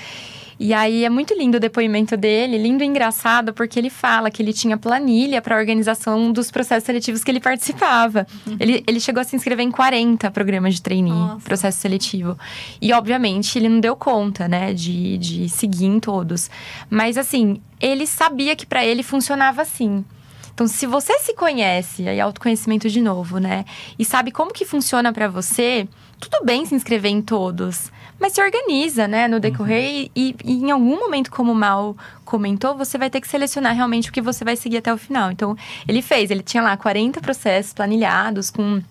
E 0.59 0.73
aí 0.73 1.03
é 1.03 1.09
muito 1.09 1.33
lindo 1.33 1.57
o 1.57 1.59
depoimento 1.59 2.15
dele, 2.15 2.57
lindo 2.57 2.83
e 2.83 2.87
engraçado, 2.87 3.53
porque 3.53 3.79
ele 3.79 3.89
fala 3.89 4.29
que 4.29 4.41
ele 4.41 4.53
tinha 4.53 4.77
planilha 4.77 5.41
para 5.41 5.55
a 5.55 5.59
organização 5.59 6.31
dos 6.31 6.51
processos 6.51 6.85
seletivos 6.85 7.23
que 7.23 7.31
ele 7.31 7.39
participava. 7.39 8.27
Uhum. 8.45 8.57
Ele, 8.59 8.83
ele 8.87 8.99
chegou 8.99 9.21
a 9.21 9.23
se 9.23 9.35
inscrever 9.35 9.65
em 9.65 9.71
40 9.71 10.29
programas 10.31 10.75
de 10.75 10.81
trainee, 10.81 11.11
Nossa. 11.11 11.43
processo 11.43 11.79
seletivo. 11.79 12.37
E, 12.81 12.93
obviamente, 12.93 13.57
ele 13.57 13.69
não 13.69 13.79
deu 13.79 13.95
conta, 13.95 14.47
né, 14.47 14.73
de, 14.73 15.17
de 15.17 15.49
seguir 15.49 15.85
em 15.85 15.99
todos. 15.99 16.49
Mas, 16.89 17.17
assim, 17.17 17.61
ele 17.79 18.05
sabia 18.05 18.55
que 18.55 18.65
para 18.65 18.85
ele 18.85 19.03
funcionava 19.03 19.61
assim. 19.61 20.05
Então, 20.53 20.67
se 20.67 20.85
você 20.85 21.17
se 21.19 21.33
conhece, 21.33 22.07
aí 22.07 22.21
autoconhecimento 22.21 22.87
de 22.87 23.01
novo, 23.01 23.39
né? 23.39 23.65
E 23.97 24.05
sabe 24.05 24.31
como 24.31 24.53
que 24.53 24.65
funciona 24.65 25.11
para 25.11 25.27
você, 25.27 25.87
tudo 26.19 26.45
bem 26.45 26.63
se 26.63 26.75
inscrever 26.75 27.11
em 27.11 27.23
todos 27.23 27.91
mas 28.23 28.31
se 28.31 28.41
organiza, 28.41 29.05
né, 29.05 29.27
no 29.27 29.37
decorrer 29.37 29.83
uhum. 29.83 30.09
e, 30.15 30.35
e, 30.45 30.53
em 30.53 30.71
algum 30.71 30.97
momento, 30.97 31.29
como 31.29 31.51
o 31.51 31.55
Mal 31.55 31.93
comentou, 32.23 32.73
você 32.73 32.97
vai 32.97 33.09
ter 33.09 33.19
que 33.19 33.27
selecionar 33.27 33.75
realmente 33.75 34.09
o 34.09 34.13
que 34.13 34.21
você 34.21 34.45
vai 34.45 34.55
seguir 34.55 34.77
até 34.77 34.93
o 34.93 34.97
final. 34.97 35.29
Então, 35.29 35.57
ele 35.85 36.01
fez, 36.01 36.31
ele 36.31 36.41
tinha 36.41 36.63
lá 36.63 36.77
40 36.77 37.19
processos 37.19 37.73
planilhados 37.73 38.49
com 38.49 38.81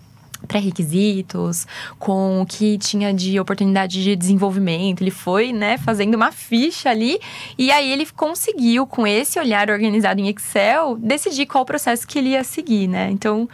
pré-requisitos, 0.47 1.65
com 1.97 2.43
o 2.43 2.45
que 2.45 2.77
tinha 2.77 3.11
de 3.11 3.39
oportunidade 3.39 4.03
de 4.03 4.15
desenvolvimento. 4.15 5.01
Ele 5.01 5.09
foi, 5.09 5.51
né, 5.51 5.79
fazendo 5.79 6.13
uma 6.13 6.31
ficha 6.31 6.91
ali 6.91 7.19
e 7.57 7.71
aí 7.71 7.91
ele 7.91 8.05
conseguiu, 8.15 8.85
com 8.85 9.07
esse 9.07 9.39
olhar 9.39 9.67
organizado 9.71 10.21
em 10.21 10.29
Excel, 10.29 10.95
decidir 10.99 11.47
qual 11.47 11.65
processo 11.65 12.07
que 12.07 12.19
ele 12.19 12.29
ia 12.29 12.43
seguir, 12.43 12.87
né? 12.87 13.09
Então, 13.09 13.49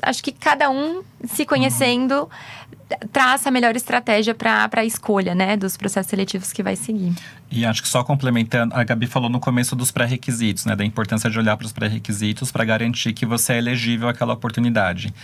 acho 0.00 0.24
que 0.24 0.32
cada 0.32 0.70
um 0.70 1.02
se 1.26 1.44
conhecendo 1.44 2.26
traça 3.12 3.48
a 3.48 3.52
melhor 3.52 3.76
estratégia 3.76 4.34
para 4.34 4.68
a 4.72 4.84
escolha, 4.84 5.34
né, 5.34 5.56
dos 5.56 5.76
processos 5.76 6.10
seletivos 6.10 6.52
que 6.52 6.62
vai 6.62 6.76
seguir. 6.76 7.14
E 7.50 7.64
acho 7.64 7.82
que 7.82 7.88
só 7.88 8.02
complementando, 8.02 8.74
a 8.74 8.82
Gabi 8.82 9.06
falou 9.06 9.30
no 9.30 9.38
começo 9.38 9.76
dos 9.76 9.90
pré-requisitos, 9.90 10.64
né, 10.64 10.74
da 10.74 10.84
importância 10.84 11.30
de 11.30 11.38
olhar 11.38 11.56
para 11.56 11.66
os 11.66 11.72
pré-requisitos 11.72 12.50
para 12.50 12.64
garantir 12.64 13.12
que 13.12 13.24
você 13.24 13.54
é 13.54 13.58
elegível 13.58 14.08
àquela 14.08 14.34
oportunidade. 14.34 15.14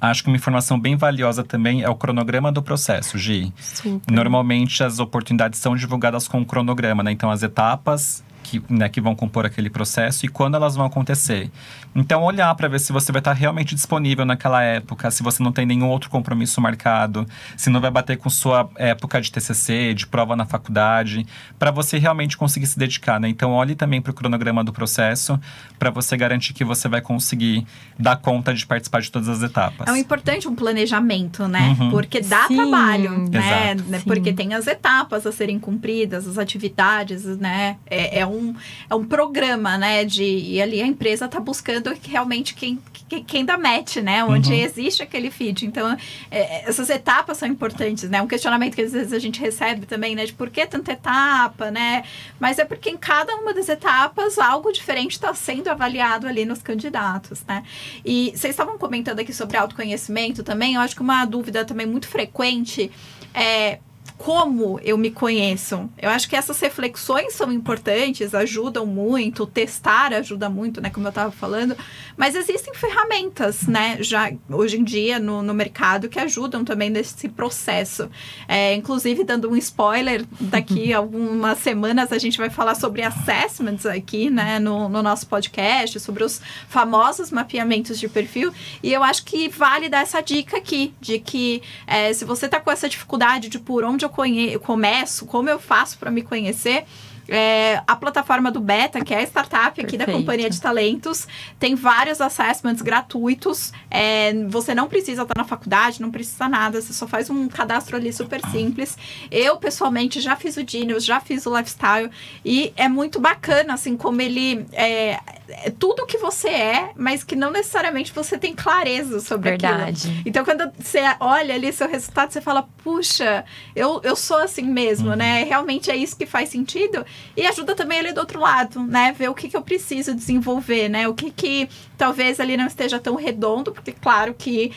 Acho 0.00 0.22
que 0.22 0.28
uma 0.28 0.36
informação 0.36 0.80
bem 0.80 0.96
valiosa 0.96 1.44
também 1.44 1.82
é 1.82 1.88
o 1.88 1.94
cronograma 1.94 2.50
do 2.50 2.62
processo, 2.62 3.18
Gi. 3.18 3.52
Super. 3.60 4.00
Normalmente 4.10 4.82
as 4.82 4.98
oportunidades 4.98 5.60
são 5.60 5.76
divulgadas 5.76 6.26
com 6.26 6.40
o 6.40 6.46
cronograma, 6.46 7.02
né? 7.02 7.12
Então 7.12 7.30
as 7.30 7.42
etapas 7.42 8.24
que, 8.50 8.62
né, 8.68 8.88
que 8.88 9.00
vão 9.00 9.14
compor 9.14 9.46
aquele 9.46 9.70
processo 9.70 10.26
e 10.26 10.28
quando 10.28 10.56
elas 10.56 10.74
vão 10.74 10.84
acontecer. 10.84 11.48
Então, 11.94 12.22
olhar 12.22 12.52
para 12.56 12.66
ver 12.66 12.80
se 12.80 12.92
você 12.92 13.12
vai 13.12 13.20
estar 13.20 13.32
realmente 13.32 13.74
disponível 13.74 14.24
naquela 14.24 14.62
época, 14.62 15.10
se 15.10 15.22
você 15.22 15.42
não 15.42 15.52
tem 15.52 15.64
nenhum 15.64 15.88
outro 15.88 16.10
compromisso 16.10 16.60
marcado, 16.60 17.26
se 17.56 17.70
não 17.70 17.80
vai 17.80 17.90
bater 17.90 18.16
com 18.16 18.28
sua 18.28 18.68
época 18.76 19.20
de 19.20 19.30
TCC, 19.30 19.94
de 19.94 20.06
prova 20.06 20.34
na 20.34 20.44
faculdade, 20.44 21.26
para 21.58 21.70
você 21.70 21.98
realmente 21.98 22.36
conseguir 22.36 22.66
se 22.66 22.78
dedicar. 22.78 23.20
Né? 23.20 23.28
Então, 23.28 23.52
olhe 23.52 23.74
também 23.74 24.00
para 24.00 24.10
o 24.10 24.14
cronograma 24.14 24.64
do 24.64 24.72
processo, 24.72 25.38
para 25.78 25.90
você 25.90 26.16
garantir 26.16 26.52
que 26.52 26.64
você 26.64 26.88
vai 26.88 27.00
conseguir 27.00 27.64
dar 27.98 28.16
conta 28.16 28.52
de 28.52 28.66
participar 28.66 29.00
de 29.00 29.10
todas 29.10 29.28
as 29.28 29.42
etapas. 29.42 29.86
É 29.86 29.92
um 29.92 29.96
importante 29.96 30.48
um 30.48 30.54
planejamento, 30.54 31.46
né? 31.46 31.76
Uhum. 31.78 31.90
Porque 31.90 32.20
dá 32.20 32.46
Sim. 32.46 32.56
trabalho, 32.56 33.28
né? 33.28 33.72
Exato. 33.72 34.04
Porque 34.04 34.32
tem 34.32 34.54
as 34.54 34.66
etapas 34.66 35.26
a 35.26 35.32
serem 35.32 35.58
cumpridas, 35.58 36.26
as 36.26 36.38
atividades, 36.38 37.24
né? 37.24 37.76
É, 37.86 38.20
é 38.20 38.26
um, 38.26 38.39
é 38.88 38.94
um 38.94 39.04
programa, 39.04 39.76
né? 39.78 40.04
De, 40.04 40.22
e 40.22 40.60
ali 40.60 40.80
a 40.82 40.86
empresa 40.86 41.26
está 41.26 41.40
buscando 41.40 41.92
realmente 42.02 42.54
quem, 42.54 42.78
quem, 43.08 43.24
quem 43.24 43.44
dá 43.44 43.58
match, 43.58 43.96
né? 43.96 44.24
Onde 44.24 44.52
uhum. 44.52 44.58
existe 44.58 45.02
aquele 45.02 45.30
feed. 45.30 45.66
Então, 45.66 45.96
é, 46.30 46.68
essas 46.68 46.90
etapas 46.90 47.38
são 47.38 47.48
importantes, 47.48 48.08
né? 48.08 48.20
Um 48.22 48.26
questionamento 48.26 48.74
que 48.74 48.82
às 48.82 48.92
vezes 48.92 49.12
a 49.12 49.18
gente 49.18 49.40
recebe 49.40 49.86
também, 49.86 50.14
né? 50.14 50.24
De 50.24 50.32
por 50.32 50.50
que 50.50 50.66
tanta 50.66 50.92
etapa, 50.92 51.70
né? 51.70 52.04
Mas 52.38 52.58
é 52.58 52.64
porque 52.64 52.90
em 52.90 52.96
cada 52.96 53.34
uma 53.36 53.52
das 53.52 53.68
etapas 53.68 54.38
algo 54.38 54.72
diferente 54.72 55.12
está 55.12 55.34
sendo 55.34 55.68
avaliado 55.68 56.26
ali 56.26 56.44
nos 56.44 56.62
candidatos, 56.62 57.42
né? 57.46 57.62
E 58.04 58.32
vocês 58.34 58.52
estavam 58.52 58.78
comentando 58.78 59.20
aqui 59.20 59.32
sobre 59.32 59.56
autoconhecimento 59.56 60.42
também. 60.42 60.74
Eu 60.74 60.80
acho 60.80 60.94
que 60.94 61.02
uma 61.02 61.24
dúvida 61.24 61.64
também 61.64 61.86
muito 61.86 62.08
frequente 62.08 62.90
é 63.34 63.78
como 64.20 64.78
eu 64.84 64.98
me 64.98 65.10
conheço. 65.10 65.88
Eu 65.96 66.10
acho 66.10 66.28
que 66.28 66.36
essas 66.36 66.60
reflexões 66.60 67.32
são 67.32 67.50
importantes, 67.50 68.34
ajudam 68.34 68.84
muito, 68.84 69.46
testar 69.46 70.12
ajuda 70.12 70.50
muito, 70.50 70.78
né, 70.78 70.90
como 70.90 71.06
eu 71.06 71.08
estava 71.08 71.32
falando, 71.32 71.74
mas 72.18 72.34
existem 72.34 72.74
ferramentas, 72.74 73.62
né, 73.62 73.96
já 74.00 74.30
hoje 74.50 74.78
em 74.78 74.84
dia 74.84 75.18
no, 75.18 75.42
no 75.42 75.54
mercado 75.54 76.06
que 76.06 76.18
ajudam 76.18 76.66
também 76.66 76.90
nesse 76.90 77.30
processo. 77.30 78.10
É, 78.46 78.74
inclusive, 78.74 79.24
dando 79.24 79.48
um 79.48 79.56
spoiler, 79.56 80.26
daqui 80.38 80.92
algumas 80.92 81.58
semanas 81.58 82.12
a 82.12 82.18
gente 82.18 82.36
vai 82.36 82.50
falar 82.50 82.74
sobre 82.74 83.00
assessments 83.00 83.86
aqui, 83.86 84.28
né, 84.28 84.58
no, 84.58 84.86
no 84.90 85.02
nosso 85.02 85.26
podcast, 85.28 85.98
sobre 85.98 86.24
os 86.24 86.42
famosos 86.68 87.30
mapeamentos 87.30 87.98
de 87.98 88.06
perfil, 88.06 88.52
e 88.82 88.92
eu 88.92 89.02
acho 89.02 89.24
que 89.24 89.48
vale 89.48 89.88
dar 89.88 90.02
essa 90.02 90.20
dica 90.20 90.58
aqui, 90.58 90.92
de 91.00 91.18
que 91.18 91.62
é, 91.86 92.12
se 92.12 92.26
você 92.26 92.44
está 92.44 92.60
com 92.60 92.70
essa 92.70 92.86
dificuldade 92.86 93.48
de 93.48 93.58
por 93.58 93.82
onde 93.82 94.04
eu 94.04 94.09
conhe 94.10 94.58
começo, 94.58 95.26
como 95.26 95.48
eu 95.48 95.58
faço 95.58 95.98
para 95.98 96.10
me 96.10 96.22
conhecer, 96.22 96.84
é, 97.30 97.82
a 97.86 97.96
plataforma 97.96 98.50
do 98.50 98.60
Beta, 98.60 99.02
que 99.04 99.14
é 99.14 99.18
a 99.18 99.22
startup 99.22 99.80
aqui 99.80 99.96
Perfeito. 99.96 100.06
da 100.06 100.12
Companhia 100.12 100.50
de 100.50 100.60
Talentos, 100.60 101.26
tem 101.58 101.74
vários 101.74 102.20
assessments 102.20 102.82
gratuitos. 102.82 103.72
É, 103.90 104.32
você 104.48 104.74
não 104.74 104.88
precisa 104.88 105.22
estar 105.22 105.34
na 105.36 105.44
faculdade, 105.44 106.02
não 106.02 106.10
precisa 106.10 106.48
nada, 106.48 106.80
você 106.80 106.92
só 106.92 107.06
faz 107.06 107.30
um 107.30 107.48
cadastro 107.48 107.96
ali 107.96 108.12
super 108.12 108.40
simples. 108.50 108.98
Eu, 109.30 109.56
pessoalmente, 109.56 110.20
já 110.20 110.36
fiz 110.36 110.56
o 110.56 110.64
Genius, 110.66 111.04
já 111.04 111.20
fiz 111.20 111.46
o 111.46 111.56
Lifestyle, 111.56 112.10
e 112.44 112.72
é 112.76 112.88
muito 112.88 113.20
bacana, 113.20 113.74
assim, 113.74 113.96
como 113.96 114.20
ele. 114.20 114.66
É, 114.72 115.18
é 115.48 115.70
tudo 115.70 116.06
que 116.06 116.16
você 116.18 116.48
é, 116.48 116.90
mas 116.94 117.24
que 117.24 117.34
não 117.34 117.50
necessariamente 117.50 118.12
você 118.12 118.38
tem 118.38 118.54
clareza 118.54 119.20
sobre 119.20 119.50
Verdade. 119.50 120.06
aquilo. 120.08 120.22
Então, 120.24 120.44
quando 120.44 120.70
você 120.78 121.00
olha 121.18 121.54
ali 121.54 121.72
seu 121.72 121.88
resultado, 121.88 122.32
você 122.32 122.40
fala, 122.40 122.68
puxa, 122.84 123.44
eu, 123.74 124.00
eu 124.04 124.14
sou 124.14 124.38
assim 124.38 124.62
mesmo, 124.62 125.10
uhum. 125.10 125.16
né? 125.16 125.44
Realmente 125.44 125.90
é 125.90 125.96
isso 125.96 126.16
que 126.16 126.26
faz 126.26 126.48
sentido. 126.48 127.04
E 127.36 127.46
ajuda 127.46 127.74
também 127.74 128.00
ali 128.00 128.12
do 128.12 128.20
outro 128.20 128.40
lado, 128.40 128.82
né? 128.82 129.12
Ver 129.12 129.28
o 129.28 129.34
que, 129.34 129.48
que 129.48 129.56
eu 129.56 129.62
preciso 129.62 130.14
desenvolver, 130.14 130.88
né? 130.88 131.08
O 131.08 131.14
que, 131.14 131.30
que 131.30 131.68
talvez 131.96 132.40
ali 132.40 132.56
não 132.56 132.66
esteja 132.66 132.98
tão 132.98 133.14
redondo, 133.14 133.72
porque 133.72 133.92
claro 133.92 134.34
que 134.34 134.72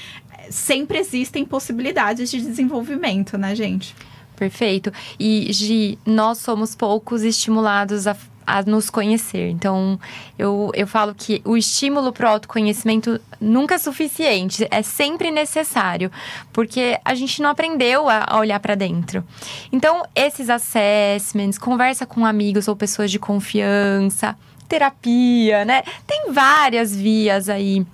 sempre 0.50 0.98
existem 0.98 1.46
possibilidades 1.46 2.30
de 2.30 2.42
desenvolvimento, 2.42 3.38
né, 3.38 3.56
gente? 3.56 3.96
Perfeito. 4.36 4.92
E, 5.20 5.52
Gi, 5.54 5.98
nós 6.06 6.40
somos 6.40 6.76
poucos 6.76 7.24
estimulados 7.24 8.08
a 8.08 8.16
a 8.46 8.62
nos 8.64 8.90
conhecer. 8.90 9.50
Então, 9.50 10.00
eu, 10.38 10.72
eu 10.74 10.88
falo 10.88 11.14
que 11.16 11.42
o 11.46 11.58
estímulo 11.58 12.12
para 12.12 12.28
o 12.28 12.30
autoconhecimento 12.30 13.20
nunca 13.40 13.76
é 13.76 13.78
suficiente, 13.78 14.68
é 14.70 14.82
sempre 14.82 15.32
necessário, 15.32 16.12
porque 16.52 17.00
a 17.04 17.14
gente 17.16 17.42
não 17.42 17.50
aprendeu 17.50 18.10
a, 18.10 18.26
a 18.28 18.40
olhar 18.40 18.60
para 18.60 18.76
dentro. 18.76 19.24
Então, 19.72 20.04
esses 20.16 20.50
assessments, 20.50 21.58
conversa 21.58 22.06
com 22.06 22.26
amigos 22.26 22.68
ou 22.68 22.76
pessoas 22.76 23.12
de 23.12 23.20
confiança, 23.20 24.38
terapia, 24.68 25.66
né? 25.66 25.84
Tem 26.08 26.32
várias 26.32 26.96
vias 26.96 27.50
aí. 27.50 27.86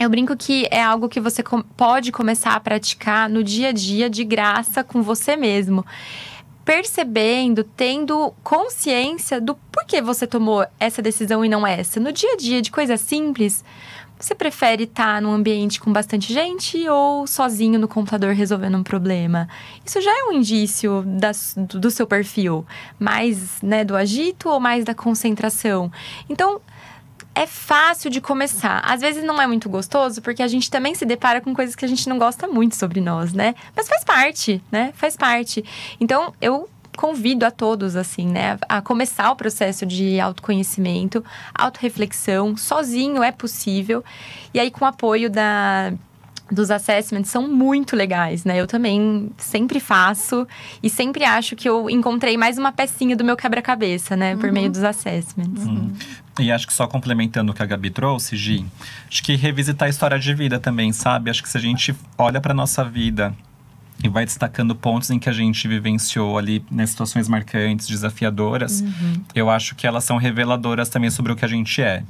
Eu 0.00 0.08
brinco 0.08 0.36
que 0.36 0.68
é 0.70 0.80
algo 0.80 1.08
que 1.08 1.18
você 1.18 1.42
pode 1.76 2.12
começar 2.12 2.54
a 2.54 2.60
praticar 2.60 3.28
no 3.28 3.42
dia 3.42 3.70
a 3.70 3.72
dia 3.72 4.08
de 4.08 4.22
graça 4.22 4.84
com 4.84 5.02
você 5.02 5.36
mesmo 5.36 5.84
percebendo, 6.68 7.64
tendo 7.64 8.30
consciência 8.44 9.40
do 9.40 9.54
porquê 9.72 10.02
você 10.02 10.26
tomou 10.26 10.66
essa 10.78 11.00
decisão 11.00 11.42
e 11.42 11.48
não 11.48 11.66
essa. 11.66 11.98
No 11.98 12.12
dia 12.12 12.34
a 12.34 12.36
dia, 12.36 12.60
de 12.60 12.70
coisas 12.70 13.00
simples, 13.00 13.64
você 14.20 14.34
prefere 14.34 14.84
estar 14.84 15.22
num 15.22 15.32
ambiente 15.32 15.80
com 15.80 15.90
bastante 15.90 16.30
gente 16.30 16.86
ou 16.86 17.26
sozinho 17.26 17.78
no 17.78 17.88
computador 17.88 18.34
resolvendo 18.34 18.76
um 18.76 18.82
problema? 18.82 19.48
Isso 19.82 19.98
já 20.02 20.10
é 20.10 20.24
um 20.24 20.32
indício 20.32 21.02
da, 21.06 21.30
do 21.56 21.90
seu 21.90 22.06
perfil, 22.06 22.66
mais 22.98 23.62
né, 23.62 23.82
do 23.82 23.96
agito 23.96 24.50
ou 24.50 24.60
mais 24.60 24.84
da 24.84 24.94
concentração. 24.94 25.90
Então, 26.28 26.60
é 27.38 27.46
fácil 27.46 28.10
de 28.10 28.20
começar. 28.20 28.80
Às 28.80 29.00
vezes 29.00 29.22
não 29.22 29.40
é 29.40 29.46
muito 29.46 29.68
gostoso, 29.68 30.20
porque 30.20 30.42
a 30.42 30.48
gente 30.48 30.68
também 30.68 30.96
se 30.96 31.06
depara 31.06 31.40
com 31.40 31.54
coisas 31.54 31.76
que 31.76 31.84
a 31.84 31.88
gente 31.88 32.08
não 32.08 32.18
gosta 32.18 32.48
muito 32.48 32.74
sobre 32.74 33.00
nós, 33.00 33.32
né? 33.32 33.54
Mas 33.76 33.88
faz 33.88 34.02
parte, 34.02 34.60
né? 34.72 34.92
Faz 34.96 35.16
parte. 35.16 35.64
Então, 36.00 36.34
eu 36.40 36.68
convido 36.96 37.46
a 37.46 37.50
todos, 37.52 37.94
assim, 37.94 38.26
né, 38.26 38.58
a 38.68 38.82
começar 38.82 39.30
o 39.30 39.36
processo 39.36 39.86
de 39.86 40.18
autoconhecimento, 40.18 41.24
autorreflexão, 41.54 42.56
sozinho 42.56 43.22
é 43.22 43.30
possível. 43.30 44.04
E 44.52 44.58
aí, 44.58 44.68
com 44.68 44.84
apoio 44.84 45.30
da 45.30 45.92
dos 46.50 46.70
assessments 46.70 47.30
são 47.30 47.48
muito 47.48 47.94
legais, 47.94 48.44
né? 48.44 48.60
Eu 48.60 48.66
também 48.66 49.30
sempre 49.36 49.80
faço 49.80 50.46
e 50.82 50.88
sempre 50.90 51.24
acho 51.24 51.54
que 51.54 51.68
eu 51.68 51.88
encontrei 51.90 52.36
mais 52.36 52.58
uma 52.58 52.72
pecinha 52.72 53.16
do 53.16 53.24
meu 53.24 53.36
quebra-cabeça, 53.36 54.16
né? 54.16 54.36
Por 54.36 54.50
meio 54.52 54.66
uhum. 54.66 54.72
dos 54.72 54.84
assessments. 54.84 55.64
Uhum. 55.64 55.92
E 56.38 56.52
acho 56.52 56.66
que 56.66 56.72
só 56.72 56.86
complementando 56.86 57.50
o 57.50 57.54
que 57.54 57.62
a 57.62 57.66
Gabi 57.66 57.90
trouxe, 57.90 58.36
Gi, 58.36 58.64
acho 59.10 59.22
que 59.22 59.34
revisitar 59.34 59.86
a 59.86 59.90
história 59.90 60.18
de 60.18 60.32
vida 60.34 60.60
também, 60.60 60.92
sabe? 60.92 61.30
Acho 61.30 61.42
que 61.42 61.48
se 61.48 61.58
a 61.58 61.60
gente 61.60 61.94
olha 62.16 62.40
para 62.40 62.54
nossa 62.54 62.84
vida 62.84 63.34
e 64.02 64.08
vai 64.08 64.24
destacando 64.24 64.74
pontos 64.76 65.10
em 65.10 65.18
que 65.18 65.28
a 65.28 65.32
gente 65.32 65.66
vivenciou 65.66 66.38
ali, 66.38 66.64
né, 66.70 66.86
situações 66.86 67.28
marcantes, 67.28 67.88
desafiadoras, 67.88 68.80
uhum. 68.80 69.22
eu 69.34 69.50
acho 69.50 69.74
que 69.74 69.86
elas 69.86 70.04
são 70.04 70.16
reveladoras 70.16 70.88
também 70.88 71.10
sobre 71.10 71.32
o 71.32 71.36
que 71.36 71.44
a 71.44 71.48
gente 71.48 71.82
é. 71.82 72.04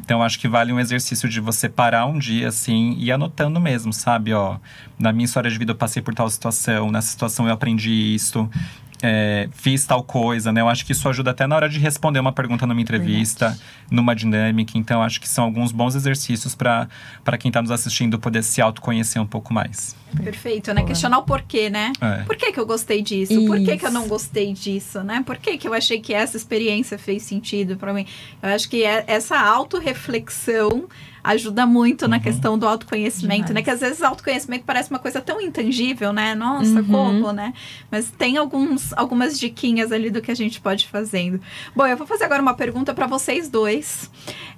Então, 0.00 0.22
acho 0.22 0.38
que 0.38 0.48
vale 0.48 0.72
um 0.72 0.80
exercício 0.80 1.28
de 1.28 1.40
você 1.40 1.68
parar 1.68 2.06
um 2.06 2.18
dia, 2.18 2.48
assim, 2.48 2.96
e 2.98 3.12
anotando 3.12 3.60
mesmo, 3.60 3.92
sabe? 3.92 4.32
Ó, 4.32 4.56
na 4.98 5.12
minha 5.12 5.26
história 5.26 5.50
de 5.50 5.58
vida 5.58 5.72
eu 5.72 5.76
passei 5.76 6.02
por 6.02 6.14
tal 6.14 6.28
situação, 6.30 6.90
nessa 6.90 7.08
situação 7.08 7.46
eu 7.46 7.52
aprendi 7.52 8.14
isso, 8.14 8.48
é, 9.06 9.50
fiz 9.52 9.84
tal 9.84 10.02
coisa, 10.02 10.50
né? 10.50 10.62
Eu 10.62 10.68
acho 10.68 10.86
que 10.86 10.92
isso 10.92 11.06
ajuda 11.06 11.32
até 11.32 11.46
na 11.46 11.54
hora 11.54 11.68
de 11.68 11.78
responder 11.78 12.18
uma 12.18 12.32
pergunta 12.32 12.66
numa 12.66 12.80
entrevista, 12.80 13.48
Verdade. 13.48 13.64
numa 13.90 14.16
dinâmica. 14.16 14.78
Então, 14.78 15.02
acho 15.02 15.20
que 15.20 15.28
são 15.28 15.44
alguns 15.44 15.72
bons 15.72 15.94
exercícios 15.94 16.54
para 16.54 16.88
quem 17.38 17.50
está 17.50 17.60
nos 17.60 17.70
assistindo 17.70 18.18
poder 18.18 18.42
se 18.42 18.62
autoconhecer 18.62 19.20
um 19.20 19.26
pouco 19.26 19.52
mais. 19.52 19.94
Perfeito, 20.22 20.72
né? 20.72 20.82
Questionar 20.84 21.18
o 21.18 21.22
porquê, 21.24 21.68
né? 21.68 21.92
É. 22.00 22.22
Por 22.22 22.34
que, 22.34 22.50
que 22.50 22.58
eu 22.58 22.64
gostei 22.64 23.02
disso? 23.02 23.34
Isso. 23.34 23.46
Por 23.46 23.58
que, 23.58 23.76
que 23.76 23.84
eu 23.84 23.92
não 23.92 24.08
gostei 24.08 24.54
disso, 24.54 25.02
né? 25.02 25.22
Por 25.26 25.36
que, 25.36 25.58
que 25.58 25.68
eu 25.68 25.74
achei 25.74 26.00
que 26.00 26.14
essa 26.14 26.38
experiência 26.38 26.96
fez 26.96 27.24
sentido 27.24 27.76
para 27.76 27.92
mim? 27.92 28.06
Eu 28.42 28.48
acho 28.48 28.70
que 28.70 28.84
é 28.84 29.04
essa 29.06 29.38
autorreflexão 29.38 30.88
ajuda 31.24 31.64
muito 31.64 32.02
uhum. 32.02 32.08
na 32.08 32.20
questão 32.20 32.58
do 32.58 32.68
autoconhecimento, 32.68 33.46
Demais. 33.46 33.54
né? 33.54 33.62
Que 33.62 33.70
às 33.70 33.80
vezes 33.80 34.02
autoconhecimento 34.02 34.64
parece 34.66 34.90
uma 34.90 34.98
coisa 34.98 35.22
tão 35.22 35.40
intangível, 35.40 36.12
né? 36.12 36.34
Nossa, 36.34 36.80
uhum. 36.80 36.86
como, 36.86 37.32
né? 37.32 37.54
Mas 37.90 38.10
tem 38.10 38.36
alguns, 38.36 38.92
algumas 38.92 39.38
diquinhas 39.40 39.90
ali 39.90 40.10
do 40.10 40.20
que 40.20 40.30
a 40.30 40.36
gente 40.36 40.60
pode 40.60 40.84
ir 40.84 40.88
fazendo. 40.88 41.40
Bom, 41.74 41.86
eu 41.86 41.96
vou 41.96 42.06
fazer 42.06 42.24
agora 42.24 42.42
uma 42.42 42.54
pergunta 42.54 42.92
para 42.92 43.06
vocês 43.06 43.48
dois, 43.48 44.10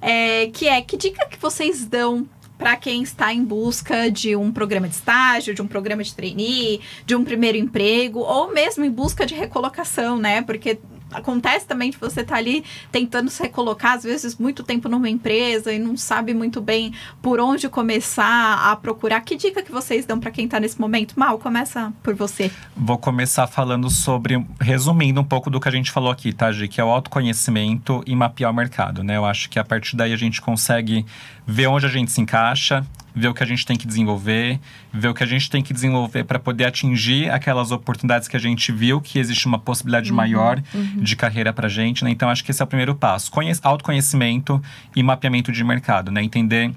é, 0.03 0.49
que 0.49 0.67
é 0.67 0.83
que 0.83 0.97
dica 0.97 1.25
que 1.27 1.39
vocês 1.39 1.87
dão 1.87 2.29
para 2.59 2.75
quem 2.77 3.03
está 3.03 3.33
em 3.33 3.45
busca 3.45 4.11
de 4.11 4.35
um 4.35 4.51
programa 4.51 4.89
de 4.89 4.95
estágio, 4.95 5.55
de 5.55 5.61
um 5.61 5.67
programa 5.67 6.03
de 6.03 6.15
trainee, 6.15 6.81
de 7.05 7.15
um 7.15 7.23
primeiro 7.23 7.59
emprego, 7.59 8.21
ou 8.21 8.53
mesmo 8.53 8.85
em 8.85 8.91
busca 8.91 9.27
de 9.27 9.35
recolocação, 9.35 10.17
né? 10.19 10.41
Porque 10.43 10.79
acontece 11.17 11.67
também 11.67 11.91
de 11.91 11.97
você 11.97 12.21
estar 12.21 12.35
tá 12.35 12.39
ali 12.39 12.65
tentando 12.93 13.31
se 13.31 13.43
recolocar, 13.43 13.95
às 13.95 14.05
vezes, 14.05 14.37
muito 14.37 14.63
tempo 14.63 14.89
numa 14.89 15.09
empresa 15.09 15.73
e 15.73 15.79
não 15.79 15.97
sabe 15.97 16.35
muito 16.35 16.61
bem 16.61 16.93
por 17.23 17.41
onde 17.41 17.69
começar 17.69 18.71
a 18.71 18.77
procurar. 18.77 19.21
Que 19.23 19.37
dica 19.37 19.63
que 19.63 19.73
vocês 19.73 20.07
dão 20.07 20.21
para 20.21 20.31
quem 20.31 20.45
está 20.45 20.61
nesse 20.61 20.81
momento? 20.81 21.19
Mal, 21.19 21.39
começa 21.39 21.93
por 22.03 22.15
você. 22.15 22.51
Vou 22.77 22.99
começar 22.99 23.47
falando 23.47 23.91
sobre, 23.91 24.45
resumindo 24.61 25.21
um 25.21 25.25
pouco 25.25 25.51
do 25.51 25.61
que 25.61 25.69
a 25.69 25.73
gente 25.73 25.91
falou 25.91 26.11
aqui, 26.11 26.33
tá, 26.33 26.53
Gi? 26.53 26.69
Que 26.69 26.81
é 26.81 26.85
o 26.85 26.89
autoconhecimento 26.89 28.03
e 28.07 28.15
mapear 28.15 28.51
o 28.51 28.55
mercado, 28.55 29.03
né? 29.03 29.17
Eu 29.17 29.25
acho 29.25 29.49
que 29.49 29.59
a 29.59 29.65
partir 29.65 29.97
daí 29.97 30.13
a 30.13 30.17
gente 30.17 30.41
consegue 30.41 31.05
ver 31.47 31.69
onde 31.69 31.87
a 31.87 31.89
gente 31.89 32.11
se 32.11 32.21
encaixa, 32.21 32.85
ver 33.17 33.29
o 33.29 33.35
que 33.35 33.43
a 33.43 33.47
gente 33.47 33.65
tem 33.65 33.79
que 33.79 33.87
desenvolver, 33.87 34.61
ver 34.93 35.09
o 35.09 35.15
que 35.15 35.25
a 35.25 35.27
gente 35.27 35.49
tem 35.49 35.63
que 35.63 35.73
desenvolver 35.73 36.25
para 36.25 36.39
poder 36.39 36.67
atingir 36.67 37.31
aquelas 37.31 37.71
oportunidades 37.71 38.29
que 38.29 38.37
a 38.37 38.41
gente 38.41 38.71
viu 38.71 39.01
que 39.01 39.19
existe 39.19 39.47
uma 39.47 39.59
possibilidade 39.59 40.11
uhum, 40.11 40.17
maior 40.17 40.63
uhum. 40.75 41.03
de 41.03 41.17
carreira 41.17 41.51
para 41.51 41.67
a 41.67 41.71
gente, 41.71 42.05
né? 42.05 42.11
Então 42.11 42.29
acho 42.29 42.45
que 42.45 42.51
esse 42.51 42.61
é 42.61 42.65
o 42.65 42.69
primeiro 42.69 42.95
passo, 42.95 43.31
Conhe 43.31 43.53
autoconhecimento 43.63 44.63
e 44.95 45.03
mapeamento 45.03 45.51
de 45.51 45.65
mercado, 45.65 46.13
né? 46.13 46.23
Entender 46.23 46.71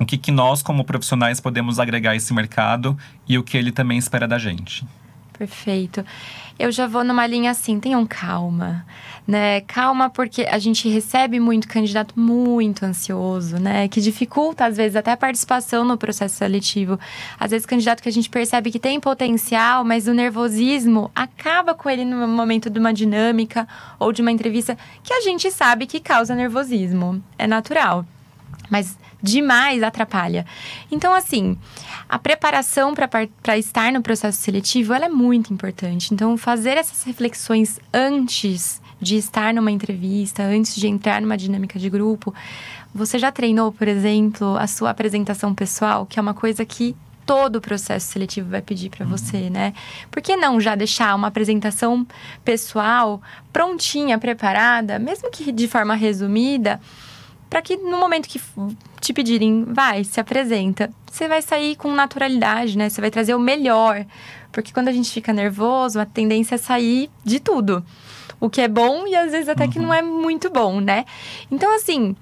o 0.00 0.06
que, 0.06 0.16
que 0.16 0.30
nós 0.30 0.62
como 0.62 0.82
profissionais 0.82 1.40
podemos 1.40 1.78
agregar 1.78 2.12
a 2.12 2.16
esse 2.16 2.32
mercado 2.32 2.96
e 3.28 3.36
o 3.36 3.42
que 3.42 3.56
ele 3.56 3.70
também 3.70 3.98
espera 3.98 4.26
da 4.26 4.38
gente. 4.38 4.86
Perfeito. 5.36 6.04
Eu 6.58 6.72
já 6.72 6.86
vou 6.86 7.04
numa 7.04 7.26
linha 7.26 7.50
assim, 7.50 7.78
tenham 7.78 8.06
calma, 8.06 8.86
né? 9.26 9.60
Calma 9.60 10.08
porque 10.08 10.46
a 10.50 10.58
gente 10.58 10.88
recebe 10.88 11.38
muito 11.38 11.68
candidato 11.68 12.18
muito 12.18 12.86
ansioso, 12.86 13.58
né? 13.58 13.86
Que 13.88 14.00
dificulta 14.00 14.64
às 14.64 14.78
vezes 14.78 14.96
até 14.96 15.12
a 15.12 15.16
participação 15.16 15.84
no 15.84 15.98
processo 15.98 16.36
seletivo. 16.36 16.98
Às 17.38 17.50
vezes 17.50 17.66
candidato 17.66 18.02
que 18.02 18.08
a 18.08 18.12
gente 18.12 18.30
percebe 18.30 18.70
que 18.70 18.78
tem 18.78 18.98
potencial, 18.98 19.84
mas 19.84 20.08
o 20.08 20.14
nervosismo 20.14 21.10
acaba 21.14 21.74
com 21.74 21.90
ele 21.90 22.06
no 22.06 22.26
momento 22.26 22.70
de 22.70 22.78
uma 22.78 22.94
dinâmica 22.94 23.68
ou 23.98 24.10
de 24.10 24.22
uma 24.22 24.32
entrevista 24.32 24.78
que 25.02 25.12
a 25.12 25.20
gente 25.20 25.50
sabe 25.50 25.86
que 25.86 26.00
causa 26.00 26.34
nervosismo. 26.34 27.22
É 27.38 27.46
natural. 27.46 28.06
Mas 28.70 28.96
demais 29.22 29.82
atrapalha. 29.82 30.46
Então, 30.90 31.14
assim, 31.14 31.58
a 32.08 32.18
preparação 32.18 32.94
para 32.94 33.58
estar 33.58 33.92
no 33.92 34.02
processo 34.02 34.40
seletivo 34.40 34.92
é 34.94 35.08
muito 35.08 35.52
importante. 35.52 36.12
Então, 36.12 36.36
fazer 36.36 36.76
essas 36.76 37.02
reflexões 37.04 37.78
antes 37.92 38.80
de 39.00 39.16
estar 39.16 39.52
numa 39.52 39.70
entrevista, 39.70 40.42
antes 40.42 40.74
de 40.76 40.88
entrar 40.88 41.20
numa 41.20 41.36
dinâmica 41.36 41.78
de 41.78 41.90
grupo. 41.90 42.34
Você 42.94 43.18
já 43.18 43.30
treinou, 43.30 43.70
por 43.70 43.86
exemplo, 43.86 44.56
a 44.56 44.66
sua 44.66 44.90
apresentação 44.90 45.54
pessoal, 45.54 46.06
que 46.06 46.18
é 46.18 46.22
uma 46.22 46.32
coisa 46.32 46.64
que 46.64 46.96
todo 47.26 47.56
o 47.56 47.60
processo 47.60 48.06
seletivo 48.06 48.48
vai 48.48 48.62
pedir 48.62 48.88
para 48.88 49.04
uhum. 49.04 49.10
você, 49.10 49.50
né? 49.50 49.74
Por 50.10 50.22
que 50.22 50.36
não 50.36 50.60
já 50.60 50.74
deixar 50.76 51.14
uma 51.14 51.26
apresentação 51.26 52.06
pessoal 52.44 53.20
prontinha, 53.52 54.16
preparada, 54.16 54.98
mesmo 54.98 55.30
que 55.30 55.50
de 55.50 55.66
forma 55.66 55.94
resumida? 55.94 56.80
Para 57.48 57.62
que 57.62 57.76
no 57.76 57.98
momento 57.98 58.28
que 58.28 58.40
te 59.00 59.12
pedirem, 59.12 59.64
vai, 59.64 60.04
se 60.04 60.18
apresenta, 60.18 60.90
você 61.10 61.28
vai 61.28 61.40
sair 61.40 61.76
com 61.76 61.92
naturalidade, 61.92 62.76
né? 62.76 62.88
Você 62.88 63.00
vai 63.00 63.10
trazer 63.10 63.34
o 63.34 63.38
melhor. 63.38 64.04
Porque 64.50 64.72
quando 64.72 64.88
a 64.88 64.92
gente 64.92 65.10
fica 65.10 65.32
nervoso, 65.32 66.00
a 66.00 66.06
tendência 66.06 66.56
é 66.56 66.58
sair 66.58 67.10
de 67.24 67.38
tudo. 67.38 67.84
O 68.40 68.50
que 68.50 68.60
é 68.60 68.68
bom 68.68 69.06
e 69.06 69.14
às 69.14 69.32
vezes 69.32 69.48
até 69.48 69.64
uhum. 69.64 69.70
que 69.70 69.78
não 69.78 69.94
é 69.94 70.02
muito 70.02 70.50
bom, 70.50 70.80
né? 70.80 71.04
Então, 71.50 71.74
assim, 71.74 72.16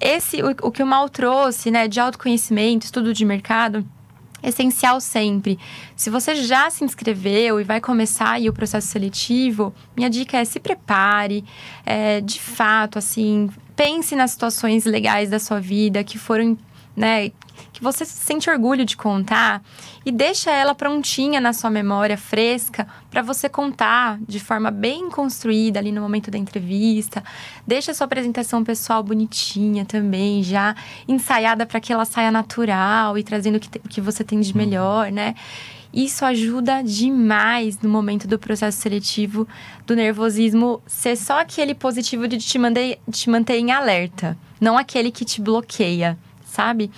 esse 0.00 0.42
o, 0.42 0.50
o 0.62 0.72
que 0.72 0.82
o 0.82 0.86
Mal 0.86 1.08
trouxe, 1.08 1.70
né, 1.70 1.86
de 1.88 2.00
autoconhecimento, 2.00 2.84
estudo 2.84 3.12
de 3.12 3.24
mercado, 3.24 3.86
essencial 4.46 5.00
sempre. 5.00 5.58
Se 5.96 6.08
você 6.08 6.36
já 6.36 6.70
se 6.70 6.84
inscreveu 6.84 7.60
e 7.60 7.64
vai 7.64 7.80
começar 7.80 8.32
aí 8.32 8.48
o 8.48 8.52
processo 8.52 8.86
seletivo, 8.86 9.74
minha 9.96 10.08
dica 10.08 10.38
é 10.38 10.44
se 10.44 10.60
prepare, 10.60 11.44
é, 11.84 12.20
de 12.20 12.40
fato, 12.40 12.98
assim, 12.98 13.50
pense 13.74 14.14
nas 14.14 14.30
situações 14.30 14.84
legais 14.84 15.28
da 15.28 15.38
sua 15.38 15.60
vida 15.60 16.02
que 16.04 16.18
foram, 16.18 16.56
né, 16.96 17.30
que 17.72 17.82
você 17.82 18.04
sente 18.04 18.48
orgulho 18.48 18.84
de 18.84 18.96
contar 18.96 19.62
e 20.04 20.10
deixa 20.10 20.50
ela 20.50 20.74
prontinha 20.74 21.40
na 21.40 21.52
sua 21.52 21.68
memória, 21.68 22.16
fresca, 22.16 22.86
para 23.10 23.20
você 23.20 23.48
contar 23.48 24.18
de 24.26 24.40
forma 24.40 24.70
bem 24.70 25.10
construída 25.10 25.78
ali 25.78 25.92
no 25.92 26.00
momento 26.00 26.30
da 26.30 26.38
entrevista. 26.38 27.22
Deixa 27.66 27.90
a 27.90 27.94
sua 27.94 28.06
apresentação 28.06 28.64
pessoal 28.64 29.02
bonitinha 29.02 29.84
também, 29.84 30.42
já 30.42 30.74
ensaiada 31.06 31.66
para 31.66 31.80
que 31.80 31.92
ela 31.92 32.04
saia 32.04 32.30
natural 32.30 33.18
e 33.18 33.22
trazendo 33.22 33.56
o 33.56 33.60
que, 33.60 33.78
que 33.78 34.00
você 34.00 34.24
tem 34.24 34.40
de 34.40 34.52
uhum. 34.52 34.58
melhor, 34.58 35.12
né? 35.12 35.34
Isso 35.92 36.24
ajuda 36.24 36.82
demais 36.82 37.80
no 37.80 37.88
momento 37.88 38.28
do 38.28 38.38
processo 38.38 38.78
seletivo 38.78 39.48
do 39.86 39.96
nervosismo 39.96 40.82
ser 40.86 41.16
só 41.16 41.40
aquele 41.40 41.74
positivo 41.74 42.28
de 42.28 42.38
te 42.38 42.58
manter, 42.58 42.98
te 43.10 43.30
manter 43.30 43.58
em 43.58 43.70
alerta, 43.70 44.36
não 44.60 44.76
aquele 44.76 45.10
que 45.10 45.24
te 45.24 45.40
bloqueia, 45.40 46.18
sabe? 46.56 46.90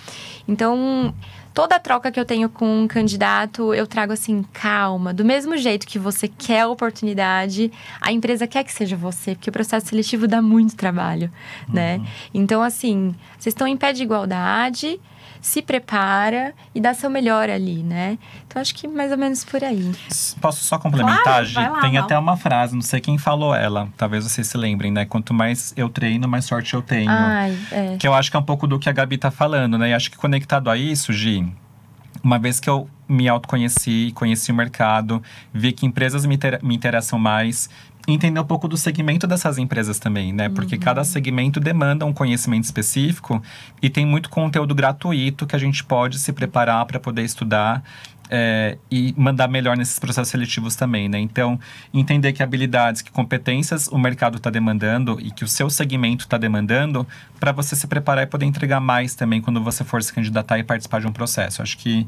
Então, 0.46 1.12
toda 1.52 1.74
a 1.74 1.80
troca 1.80 2.12
que 2.12 2.20
eu 2.20 2.24
tenho 2.24 2.48
com 2.48 2.82
um 2.84 2.86
candidato, 2.86 3.74
eu 3.74 3.86
trago 3.86 4.12
assim, 4.12 4.44
calma. 4.52 5.12
Do 5.12 5.24
mesmo 5.24 5.56
jeito 5.56 5.86
que 5.86 5.98
você 5.98 6.28
quer 6.28 6.60
a 6.60 6.68
oportunidade, 6.68 7.72
a 8.00 8.12
empresa 8.12 8.46
quer 8.46 8.62
que 8.62 8.72
seja 8.72 8.96
você, 8.96 9.34
porque 9.34 9.50
o 9.50 9.52
processo 9.52 9.88
seletivo 9.88 10.28
dá 10.28 10.40
muito 10.40 10.76
trabalho, 10.76 11.30
né? 11.68 11.96
uhum. 11.96 12.02
né? 12.02 12.08
Então, 12.32 12.62
assim, 12.62 13.14
vocês 13.36 13.52
estão 13.52 13.66
em 13.66 13.76
pé 13.76 13.92
de 13.92 14.04
igualdade 14.04 15.00
se 15.40 15.62
prepara 15.62 16.54
e 16.74 16.80
dá 16.80 16.94
seu 16.94 17.08
melhor 17.10 17.48
ali, 17.48 17.82
né? 17.82 18.18
Então 18.46 18.60
acho 18.60 18.74
que 18.74 18.86
mais 18.86 19.12
ou 19.12 19.18
menos 19.18 19.44
por 19.44 19.62
aí. 19.62 19.92
Posso 20.40 20.64
só 20.64 20.78
complementar, 20.78 21.22
claro, 21.22 21.46
Gi? 21.46 21.54
Lá, 21.54 21.80
Tem 21.80 21.98
até 21.98 22.18
uma 22.18 22.36
frase, 22.36 22.74
não 22.74 22.82
sei 22.82 23.00
quem 23.00 23.18
falou 23.18 23.54
ela, 23.54 23.88
talvez 23.96 24.24
vocês 24.24 24.46
se 24.46 24.56
lembrem, 24.56 24.90
né? 24.90 25.04
Quanto 25.04 25.32
mais 25.32 25.72
eu 25.76 25.88
treino, 25.88 26.28
mais 26.28 26.44
sorte 26.44 26.74
eu 26.74 26.82
tenho. 26.82 27.10
Ai, 27.10 27.56
é. 27.70 27.96
Que 27.98 28.06
eu 28.06 28.14
acho 28.14 28.30
que 28.30 28.36
é 28.36 28.40
um 28.40 28.44
pouco 28.44 28.66
do 28.66 28.78
que 28.78 28.88
a 28.88 28.92
Gabi 28.92 29.18
tá 29.18 29.30
falando, 29.30 29.78
né? 29.78 29.90
E 29.90 29.94
acho 29.94 30.10
que 30.10 30.16
conectado 30.16 30.70
a 30.70 30.76
isso, 30.76 31.12
Gi, 31.12 31.46
uma 32.22 32.38
vez 32.38 32.60
que 32.60 32.68
eu 32.68 32.88
me 33.08 33.28
autoconheci, 33.28 34.12
conheci 34.14 34.52
o 34.52 34.54
mercado, 34.54 35.22
vi 35.52 35.72
que 35.72 35.86
empresas 35.86 36.26
me, 36.26 36.34
inter 36.34 36.58
me 36.62 36.74
interessam 36.74 37.18
mais, 37.18 37.70
entender 38.12 38.40
um 38.40 38.44
pouco 38.44 38.66
do 38.66 38.76
segmento 38.76 39.26
dessas 39.26 39.58
empresas 39.58 39.98
também, 39.98 40.32
né? 40.32 40.48
Porque 40.48 40.76
uhum. 40.76 40.80
cada 40.80 41.04
segmento 41.04 41.60
demanda 41.60 42.06
um 42.06 42.12
conhecimento 42.12 42.64
específico 42.64 43.42
e 43.82 43.90
tem 43.90 44.06
muito 44.06 44.30
conteúdo 44.30 44.74
gratuito 44.74 45.46
que 45.46 45.54
a 45.54 45.58
gente 45.58 45.84
pode 45.84 46.18
se 46.18 46.32
preparar 46.32 46.86
para 46.86 46.98
poder 46.98 47.22
estudar 47.22 47.82
é, 48.30 48.76
e 48.90 49.14
mandar 49.16 49.48
melhor 49.48 49.76
nesses 49.76 49.98
processos 49.98 50.28
seletivos 50.28 50.76
também, 50.76 51.08
né? 51.08 51.18
Então, 51.18 51.58
entender 51.92 52.32
que 52.32 52.42
habilidades, 52.42 53.02
que 53.02 53.10
competências 53.10 53.88
o 53.88 53.98
mercado 53.98 54.36
está 54.36 54.50
demandando 54.50 55.18
e 55.20 55.30
que 55.30 55.44
o 55.44 55.48
seu 55.48 55.70
segmento 55.70 56.24
está 56.24 56.36
demandando 56.36 57.06
para 57.40 57.52
você 57.52 57.74
se 57.74 57.86
preparar 57.86 58.24
e 58.24 58.26
poder 58.26 58.46
entregar 58.46 58.80
mais 58.80 59.14
também 59.14 59.40
quando 59.40 59.62
você 59.62 59.84
for 59.84 60.02
se 60.02 60.12
candidatar 60.12 60.58
e 60.58 60.62
participar 60.62 61.00
de 61.00 61.06
um 61.06 61.12
processo. 61.12 61.62
Acho 61.62 61.76
que 61.78 62.06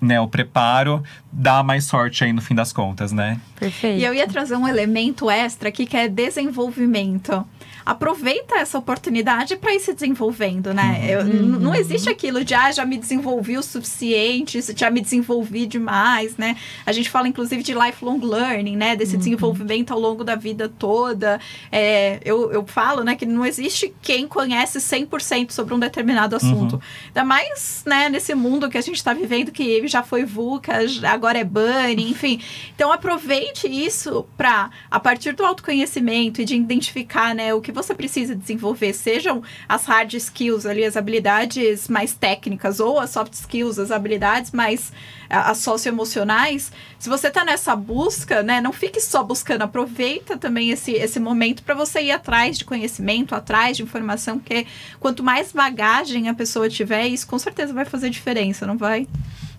né, 0.00 0.20
o 0.20 0.28
preparo 0.28 1.02
dá 1.32 1.62
mais 1.62 1.84
sorte 1.84 2.24
aí 2.24 2.32
no 2.32 2.40
fim 2.40 2.54
das 2.54 2.72
contas, 2.72 3.12
né? 3.12 3.40
Perfeito. 3.58 4.00
E 4.00 4.04
eu 4.04 4.14
ia 4.14 4.26
trazer 4.26 4.56
um 4.56 4.66
elemento 4.66 5.30
extra 5.30 5.68
aqui 5.68 5.86
que 5.86 5.96
é 5.96 6.08
desenvolvimento 6.08 7.46
aproveita 7.86 8.56
essa 8.56 8.76
oportunidade 8.76 9.56
para 9.56 9.72
ir 9.72 9.78
se 9.78 9.94
desenvolvendo, 9.94 10.74
né? 10.74 10.98
Uhum. 10.98 11.06
Eu, 11.06 11.24
não 11.24 11.72
existe 11.72 12.10
aquilo 12.10 12.44
de, 12.44 12.52
ah, 12.52 12.72
já 12.72 12.84
me 12.84 12.98
desenvolvi 12.98 13.56
o 13.56 13.62
suficiente, 13.62 14.60
já 14.76 14.90
me 14.90 15.00
desenvolvi 15.00 15.66
demais, 15.66 16.36
né? 16.36 16.56
A 16.84 16.90
gente 16.90 17.08
fala, 17.08 17.28
inclusive, 17.28 17.62
de 17.62 17.72
lifelong 17.72 18.18
learning, 18.18 18.74
né? 18.74 18.96
Desse 18.96 19.12
uhum. 19.12 19.18
desenvolvimento 19.18 19.92
ao 19.92 20.00
longo 20.00 20.24
da 20.24 20.34
vida 20.34 20.68
toda. 20.68 21.38
É, 21.70 22.18
eu, 22.24 22.50
eu 22.50 22.66
falo, 22.66 23.04
né, 23.04 23.14
que 23.14 23.24
não 23.24 23.46
existe 23.46 23.94
quem 24.02 24.26
conhece 24.26 24.80
100% 24.80 25.52
sobre 25.52 25.72
um 25.72 25.78
determinado 25.78 26.34
assunto. 26.34 26.74
Uhum. 26.74 26.82
Ainda 27.06 27.24
mais, 27.24 27.84
né, 27.86 28.08
nesse 28.08 28.34
mundo 28.34 28.68
que 28.68 28.76
a 28.76 28.80
gente 28.80 28.96
está 28.96 29.14
vivendo, 29.14 29.52
que 29.52 29.62
já 29.88 30.02
foi 30.02 30.24
VUCA, 30.24 30.78
agora 31.08 31.38
é 31.38 31.44
Bunny, 31.44 32.10
enfim. 32.10 32.40
Então, 32.74 32.92
aproveite 32.92 33.66
isso 33.66 34.26
para, 34.36 34.70
a 34.90 35.00
partir 35.00 35.32
do 35.32 35.44
autoconhecimento 35.44 36.40
e 36.40 36.44
de 36.44 36.56
identificar, 36.56 37.34
né, 37.34 37.54
o 37.54 37.60
que 37.60 37.72
você 37.72 37.94
precisa 37.94 38.34
desenvolver, 38.34 38.92
sejam 38.92 39.42
as 39.68 39.84
hard 39.86 40.14
skills 40.14 40.66
ali, 40.66 40.84
as 40.84 40.96
habilidades 40.96 41.88
mais 41.88 42.14
técnicas, 42.14 42.80
ou 42.80 42.98
as 42.98 43.10
soft 43.10 43.32
skills, 43.32 43.78
as 43.78 43.90
habilidades 43.90 44.52
mais 44.52 44.92
as 45.28 45.58
socioemocionais, 45.58 46.72
se 46.98 47.08
você 47.08 47.28
está 47.28 47.44
nessa 47.44 47.74
busca, 47.74 48.42
né, 48.42 48.60
não 48.60 48.72
fique 48.72 49.00
só 49.00 49.22
buscando, 49.22 49.62
aproveita 49.62 50.36
também 50.36 50.70
esse, 50.70 50.92
esse 50.92 51.18
momento 51.18 51.62
para 51.62 51.74
você 51.74 52.02
ir 52.02 52.10
atrás 52.12 52.56
de 52.58 52.64
conhecimento, 52.64 53.34
atrás 53.34 53.76
de 53.76 53.82
informação, 53.82 54.38
porque 54.38 54.66
quanto 55.00 55.22
mais 55.22 55.52
bagagem 55.52 56.28
a 56.28 56.34
pessoa 56.34 56.68
tiver, 56.68 57.08
isso 57.08 57.26
com 57.26 57.38
certeza 57.38 57.72
vai 57.72 57.84
fazer 57.84 58.10
diferença, 58.10 58.66
não 58.66 58.76
vai? 58.76 59.06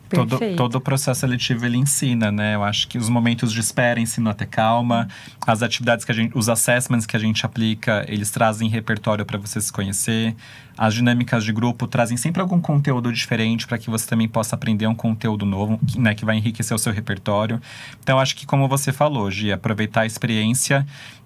Todo, 0.10 0.40
todo 0.56 0.76
o 0.76 0.82
processo 0.82 1.22
seletivo 1.22 1.66
ele 1.66 1.78
ensina, 1.78 2.32
né? 2.32 2.56
Eu 2.56 2.64
acho 2.64 2.88
que 2.88 2.98
os 2.98 3.10
momentos 3.10 3.52
de 3.52 3.60
espera 3.60 4.00
ensinam 4.00 4.32
a 4.32 4.34
ter 4.34 4.46
calma, 4.46 5.08
as 5.46 5.62
atividades 5.62 6.06
que 6.06 6.12
a 6.12 6.16
gente, 6.16 6.38
os 6.38 6.48
assessments 6.50 7.06
que 7.06 7.16
a 7.16 7.20
gente 7.20 7.46
aplica, 7.46 8.06
eles 8.08 8.32
trazem 8.32 8.70
repertório 8.70 9.26
para 9.26 9.38
você 9.38 9.60
se 9.60 9.72
conhecer. 9.72 10.36
As 10.78 10.94
dinâmicas 10.94 11.44
de 11.44 11.52
grupo 11.52 11.88
trazem 11.88 12.16
sempre 12.16 12.42
algum 12.42 12.62
conteúdo 12.62 13.12
diferente 13.12 13.66
para 13.66 13.78
que 13.78 13.90
você 13.90 14.08
também 14.08 14.28
possa 14.28 14.56
aprender 14.56 14.86
um 14.88 14.96
conteúdo 14.96 15.46
novo, 15.46 15.80
né, 15.98 16.14
que 16.14 16.24
vai 16.24 16.38
enriquecer 16.38 16.76
o 16.76 16.80
seu 16.80 16.94
repertório. 16.94 17.60
Então, 18.02 18.20
acho 18.20 18.36
que 18.36 18.46
como 18.46 18.68
você 18.68 18.94
falou, 18.94 19.30
Gi, 19.32 19.52
aproveitar 19.52 20.02
a 20.02 20.06
experiência, 20.06 20.86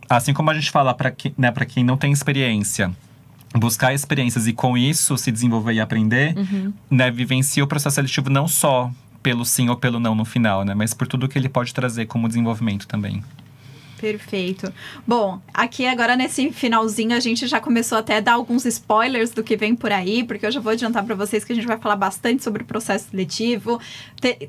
assim 0.10 0.34
como 0.34 0.50
a 0.50 0.54
gente 0.54 0.72
fala 0.72 0.94
para 0.94 1.12
que, 1.12 1.34
né, 1.38 1.52
quem 1.68 1.84
não 1.84 1.98
tem 1.98 2.12
experiência, 2.12 2.92
buscar 3.56 3.94
experiências 3.94 4.48
e 4.48 4.54
com 4.54 4.78
isso 4.78 5.18
se 5.18 5.32
desenvolver 5.32 5.74
e 5.74 5.80
aprender, 5.80 6.38
uhum. 6.38 6.74
né, 6.90 7.12
vivencia 7.12 7.64
o 7.64 7.68
processo 7.68 7.96
seletivo 7.96 8.30
não 8.30 8.48
só 8.48 8.92
pelo 9.22 9.46
sim 9.46 9.70
ou 9.70 9.76
pelo 9.76 10.00
não 10.00 10.16
no 10.16 10.26
final, 10.26 10.64
né, 10.64 10.74
mas 10.74 10.94
por 10.94 11.08
tudo 11.08 11.28
que 11.28 11.38
ele 11.38 11.50
pode 11.50 11.74
trazer 11.74 12.06
como 12.06 12.28
desenvolvimento 12.28 12.88
também. 12.88 13.24
Perfeito. 14.02 14.74
Bom, 15.06 15.40
aqui 15.54 15.86
agora 15.86 16.16
nesse 16.16 16.52
finalzinho 16.52 17.16
a 17.16 17.20
gente 17.20 17.46
já 17.46 17.60
começou 17.60 18.00
até 18.00 18.18
a 18.18 18.20
dar 18.20 18.34
alguns 18.34 18.66
spoilers 18.66 19.30
do 19.30 19.44
que 19.44 19.56
vem 19.56 19.76
por 19.76 19.92
aí, 19.92 20.24
porque 20.24 20.44
eu 20.44 20.52
já 20.52 20.60
vou 20.60 20.72
adiantar 20.72 21.06
para 21.06 21.14
vocês 21.14 21.46
que 21.46 21.54
a 21.54 21.56
gente 21.56 21.68
vai 21.68 21.78
falar 21.78 21.96
bastante 21.96 22.44
sobre 22.44 22.64
o 22.64 22.66
processo 22.66 23.12
seletivo. 23.12 23.80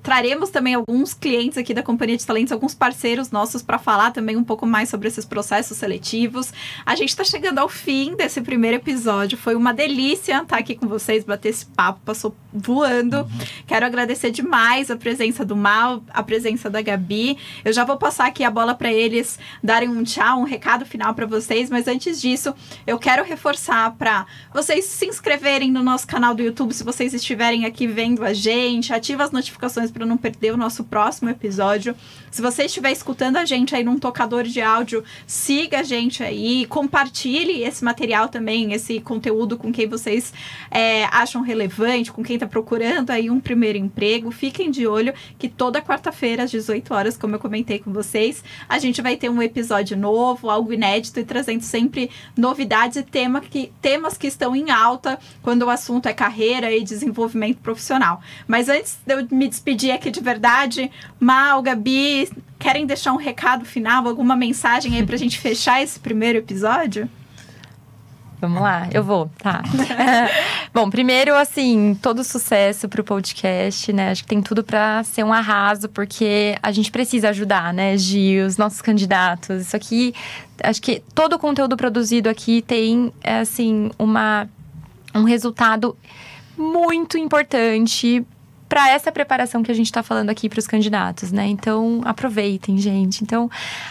Traremos 0.02 0.48
também 0.48 0.72
alguns 0.72 1.12
clientes 1.12 1.58
aqui 1.58 1.74
da 1.74 1.82
Companhia 1.82 2.16
de 2.16 2.24
Talentos, 2.24 2.50
alguns 2.50 2.74
parceiros 2.74 3.30
nossos 3.30 3.60
para 3.60 3.78
falar 3.78 4.10
também 4.10 4.38
um 4.38 4.42
pouco 4.42 4.64
mais 4.64 4.88
sobre 4.88 5.06
esses 5.06 5.26
processos 5.26 5.76
seletivos. 5.76 6.50
A 6.86 6.96
gente 6.96 7.10
está 7.10 7.22
chegando 7.22 7.58
ao 7.58 7.68
fim 7.68 8.16
desse 8.16 8.40
primeiro 8.40 8.78
episódio. 8.78 9.36
Foi 9.36 9.54
uma 9.54 9.74
delícia 9.74 10.40
estar 10.40 10.56
aqui 10.56 10.74
com 10.74 10.88
vocês, 10.88 11.24
bater 11.24 11.50
esse 11.50 11.66
papo, 11.66 12.00
passou 12.06 12.34
voando. 12.50 13.28
Quero 13.66 13.84
agradecer 13.84 14.30
demais 14.30 14.90
a 14.90 14.96
presença 14.96 15.44
do 15.44 15.54
Mal, 15.54 16.02
a 16.08 16.22
presença 16.22 16.70
da 16.70 16.80
Gabi. 16.80 17.36
Eu 17.62 17.72
já 17.74 17.84
vou 17.84 17.98
passar 17.98 18.26
aqui 18.26 18.42
a 18.44 18.50
bola 18.50 18.74
para 18.74 18.90
eles 18.90 19.41
darem 19.62 19.88
um 19.88 20.02
tchau, 20.02 20.40
um 20.40 20.44
recado 20.44 20.84
final 20.84 21.14
para 21.14 21.26
vocês, 21.26 21.70
mas 21.70 21.88
antes 21.88 22.20
disso, 22.20 22.54
eu 22.86 22.98
quero 22.98 23.24
reforçar 23.24 23.92
para 23.96 24.26
vocês 24.52 24.84
se 24.84 25.06
inscreverem 25.06 25.70
no 25.70 25.82
nosso 25.82 26.06
canal 26.06 26.34
do 26.34 26.42
YouTube 26.42 26.72
se 26.72 26.84
vocês 26.84 27.14
estiverem 27.14 27.64
aqui 27.64 27.86
vendo 27.86 28.24
a 28.24 28.32
gente, 28.32 28.92
ativa 28.92 29.24
as 29.24 29.30
notificações 29.30 29.90
para 29.90 30.06
não 30.06 30.16
perder 30.16 30.52
o 30.52 30.56
nosso 30.56 30.84
próximo 30.84 31.30
episódio. 31.30 31.94
Se 32.30 32.40
você 32.40 32.64
estiver 32.64 32.92
escutando 32.92 33.36
a 33.36 33.44
gente 33.44 33.74
aí 33.74 33.84
num 33.84 33.98
tocador 33.98 34.44
de 34.44 34.60
áudio, 34.60 35.04
siga 35.26 35.80
a 35.80 35.82
gente 35.82 36.22
aí, 36.22 36.66
compartilhe 36.66 37.62
esse 37.62 37.84
material 37.84 38.28
também, 38.28 38.72
esse 38.72 39.00
conteúdo 39.00 39.58
com 39.58 39.72
quem 39.72 39.86
vocês 39.86 40.32
é, 40.70 41.04
acham 41.04 41.42
relevante, 41.42 42.10
com 42.10 42.22
quem 42.22 42.34
está 42.36 42.46
procurando 42.46 43.10
aí 43.10 43.30
um 43.30 43.38
primeiro 43.38 43.78
emprego. 43.78 44.30
Fiquem 44.30 44.70
de 44.70 44.86
olho 44.86 45.12
que 45.38 45.48
toda 45.48 45.82
quarta-feira 45.82 46.44
às 46.44 46.50
18 46.50 46.94
horas, 46.94 47.16
como 47.16 47.34
eu 47.34 47.38
comentei 47.38 47.78
com 47.78 47.92
vocês, 47.92 48.42
a 48.68 48.78
gente 48.78 49.02
vai 49.02 49.16
ter 49.16 49.28
um 49.32 49.42
episódio 49.42 49.96
novo, 49.96 50.50
algo 50.50 50.72
inédito 50.72 51.18
e 51.18 51.24
trazendo 51.24 51.62
sempre 51.62 52.10
novidades 52.36 52.96
e 52.96 53.02
tema 53.02 53.40
que, 53.40 53.72
temas 53.80 54.16
que 54.16 54.26
estão 54.26 54.54
em 54.54 54.70
alta 54.70 55.18
quando 55.42 55.62
o 55.62 55.70
assunto 55.70 56.06
é 56.06 56.12
carreira 56.12 56.72
e 56.72 56.82
desenvolvimento 56.82 57.58
profissional. 57.58 58.20
Mas 58.46 58.68
antes 58.68 58.98
de 59.06 59.14
eu 59.14 59.26
me 59.30 59.48
despedir 59.48 59.92
aqui 59.92 60.10
de 60.10 60.20
verdade, 60.20 60.90
Mal, 61.18 61.62
Gabi, 61.62 62.30
querem 62.58 62.86
deixar 62.86 63.12
um 63.12 63.16
recado 63.16 63.64
final, 63.64 64.06
alguma 64.06 64.36
mensagem 64.36 64.96
aí 64.96 65.04
pra 65.04 65.16
gente 65.16 65.38
fechar 65.38 65.82
esse 65.82 65.98
primeiro 65.98 66.38
episódio? 66.38 67.08
Vamos 68.42 68.60
lá, 68.60 68.88
eu 68.92 69.04
vou, 69.04 69.30
tá. 69.38 69.62
Bom, 70.74 70.90
primeiro, 70.90 71.32
assim, 71.32 71.96
todo 72.02 72.24
sucesso 72.24 72.88
pro 72.88 73.04
podcast, 73.04 73.92
né? 73.92 74.10
Acho 74.10 74.24
que 74.24 74.28
tem 74.28 74.42
tudo 74.42 74.64
para 74.64 75.04
ser 75.04 75.22
um 75.22 75.32
arraso, 75.32 75.88
porque 75.88 76.56
a 76.60 76.72
gente 76.72 76.90
precisa 76.90 77.28
ajudar, 77.28 77.72
né, 77.72 77.96
Gi, 77.96 78.40
os 78.40 78.56
nossos 78.56 78.82
candidatos. 78.82 79.62
Isso 79.62 79.76
aqui, 79.76 80.12
acho 80.60 80.82
que 80.82 81.04
todo 81.14 81.34
o 81.34 81.38
conteúdo 81.38 81.76
produzido 81.76 82.28
aqui 82.28 82.62
tem, 82.62 83.12
assim, 83.22 83.92
uma, 83.96 84.48
um 85.14 85.22
resultado 85.22 85.96
muito 86.58 87.16
importante 87.16 88.26
para 88.68 88.90
essa 88.90 89.12
preparação 89.12 89.62
que 89.62 89.70
a 89.70 89.74
gente 89.74 89.86
está 89.86 90.02
falando 90.02 90.30
aqui 90.30 90.48
para 90.48 90.58
os 90.58 90.66
candidatos, 90.66 91.30
né? 91.30 91.46
Então, 91.46 92.00
aproveitem, 92.04 92.76
gente. 92.76 93.22
Então, 93.22 93.48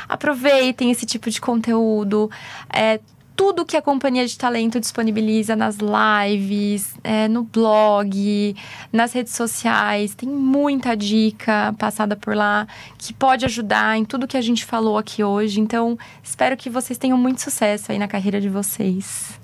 aproveitem 0.09 0.91
esse 0.91 1.05
tipo 1.05 1.29
de 1.29 1.39
conteúdo. 1.39 2.29
É, 2.73 2.99
tudo 3.41 3.65
que 3.65 3.75
a 3.75 3.81
companhia 3.81 4.27
de 4.27 4.37
talento 4.37 4.79
disponibiliza 4.79 5.55
nas 5.55 5.75
lives, 5.79 6.93
é, 7.03 7.27
no 7.27 7.43
blog, 7.43 8.55
nas 8.93 9.13
redes 9.13 9.33
sociais. 9.33 10.13
Tem 10.13 10.29
muita 10.29 10.95
dica 10.95 11.73
passada 11.79 12.15
por 12.15 12.35
lá 12.35 12.67
que 12.99 13.11
pode 13.11 13.43
ajudar 13.43 13.97
em 13.97 14.05
tudo 14.05 14.27
que 14.27 14.37
a 14.37 14.41
gente 14.41 14.63
falou 14.63 14.95
aqui 14.95 15.23
hoje. 15.23 15.59
Então, 15.59 15.97
espero 16.23 16.55
que 16.55 16.69
vocês 16.69 16.99
tenham 16.99 17.17
muito 17.17 17.41
sucesso 17.41 17.91
aí 17.91 17.97
na 17.97 18.07
carreira 18.07 18.39
de 18.39 18.47
vocês. 18.47 19.39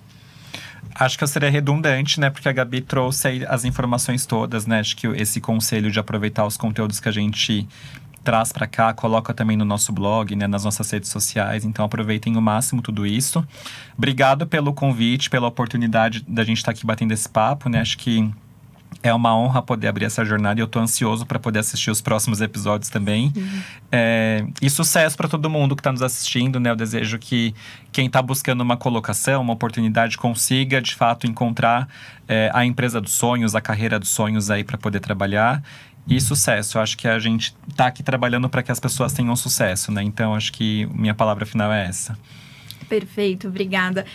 Acho 0.94 1.18
que 1.18 1.24
eu 1.24 1.28
seria 1.28 1.50
redundante, 1.50 2.20
né? 2.20 2.30
Porque 2.30 2.48
a 2.48 2.52
Gabi 2.52 2.82
trouxe 2.82 3.48
as 3.48 3.66
informações 3.66 4.28
todas, 4.28 4.68
né? 4.68 4.80
Acho 4.80 4.96
que 4.96 5.08
esse 5.08 5.42
conselho 5.42 5.90
de 5.90 6.00
aproveitar 6.00 6.46
os 6.46 6.56
conteúdos 6.56 7.00
que 7.00 7.10
a 7.10 7.12
gente 7.12 7.68
traz 8.28 8.52
para 8.52 8.68
cá, 8.68 8.94
coloca 8.94 9.34
também 9.34 9.56
no 9.56 9.64
nosso 9.64 9.94
blog, 9.94 10.36
né, 10.36 10.48
nas 10.48 10.66
nossas 10.66 10.92
redes 10.92 11.10
sociais. 11.10 11.64
Então 11.64 11.86
aproveitem 11.86 12.36
o 12.36 12.42
máximo 12.42 12.82
tudo 12.82 13.08
isso. 13.08 13.42
Obrigado 13.98 14.46
pelo 14.46 14.74
convite, 14.74 15.30
pela 15.30 15.48
oportunidade 15.48 16.26
da 16.28 16.44
gente 16.44 16.58
estar 16.58 16.74
tá 16.74 16.78
aqui 16.78 16.86
batendo 16.86 17.14
esse 17.14 17.30
papo, 17.30 17.70
né? 17.70 17.80
Acho 17.80 17.98
que 17.98 18.30
é 19.02 19.14
uma 19.14 19.34
honra 19.34 19.62
poder 19.62 19.88
abrir 19.88 20.04
essa 20.04 20.26
jornada 20.26 20.60
e 20.60 20.62
eu 20.62 20.66
estou 20.66 20.82
ansioso 20.82 21.26
para 21.26 21.40
poder 21.40 21.60
assistir 21.60 21.90
os 21.90 22.02
próximos 22.02 22.42
episódios 22.42 22.90
também. 22.90 23.32
Uhum. 23.34 23.62
É, 23.94 24.46
e 24.62 24.70
sucesso 24.70 25.16
para 25.16 25.30
todo 25.30 25.50
mundo 25.50 25.74
que 25.74 25.80
está 25.80 25.94
nos 25.94 26.02
assistindo, 26.02 26.60
né? 26.60 26.70
Eu 26.70 26.76
desejo 26.76 27.18
que 27.18 27.56
quem 27.94 28.08
está 28.08 28.22
buscando 28.22 28.60
uma 28.60 28.76
colocação, 28.76 29.42
uma 29.42 29.54
oportunidade, 29.54 30.18
consiga 30.18 30.82
de 30.82 30.94
fato 30.94 31.26
encontrar 31.26 31.88
é, 32.28 32.52
a 32.54 32.66
empresa 32.66 33.00
dos 33.00 33.14
sonhos, 33.14 33.56
a 33.56 33.62
carreira 33.62 33.98
dos 33.98 34.10
sonhos 34.10 34.52
aí 34.52 34.66
para 34.66 34.78
poder 34.78 35.00
trabalhar 35.00 35.64
e 36.08 36.20
sucesso. 36.22 36.78
Eu 36.78 36.82
acho 36.82 36.98
que 36.98 37.08
a 37.08 37.20
gente 37.20 37.56
está 37.70 37.88
aqui 37.88 38.02
trabalhando 38.02 38.50
para 38.50 38.64
que 38.64 38.72
as 38.72 38.80
pessoas 38.80 39.14
tenham 39.14 39.36
sucesso, 39.36 39.92
né? 39.92 40.02
Então 40.04 40.34
acho 40.34 40.52
que 40.54 40.86
minha 40.94 41.14
palavra 41.14 41.46
final 41.46 41.72
é 41.72 41.86
essa. 41.86 42.18
Perfeito, 42.88 43.48
obrigada. 43.48 44.06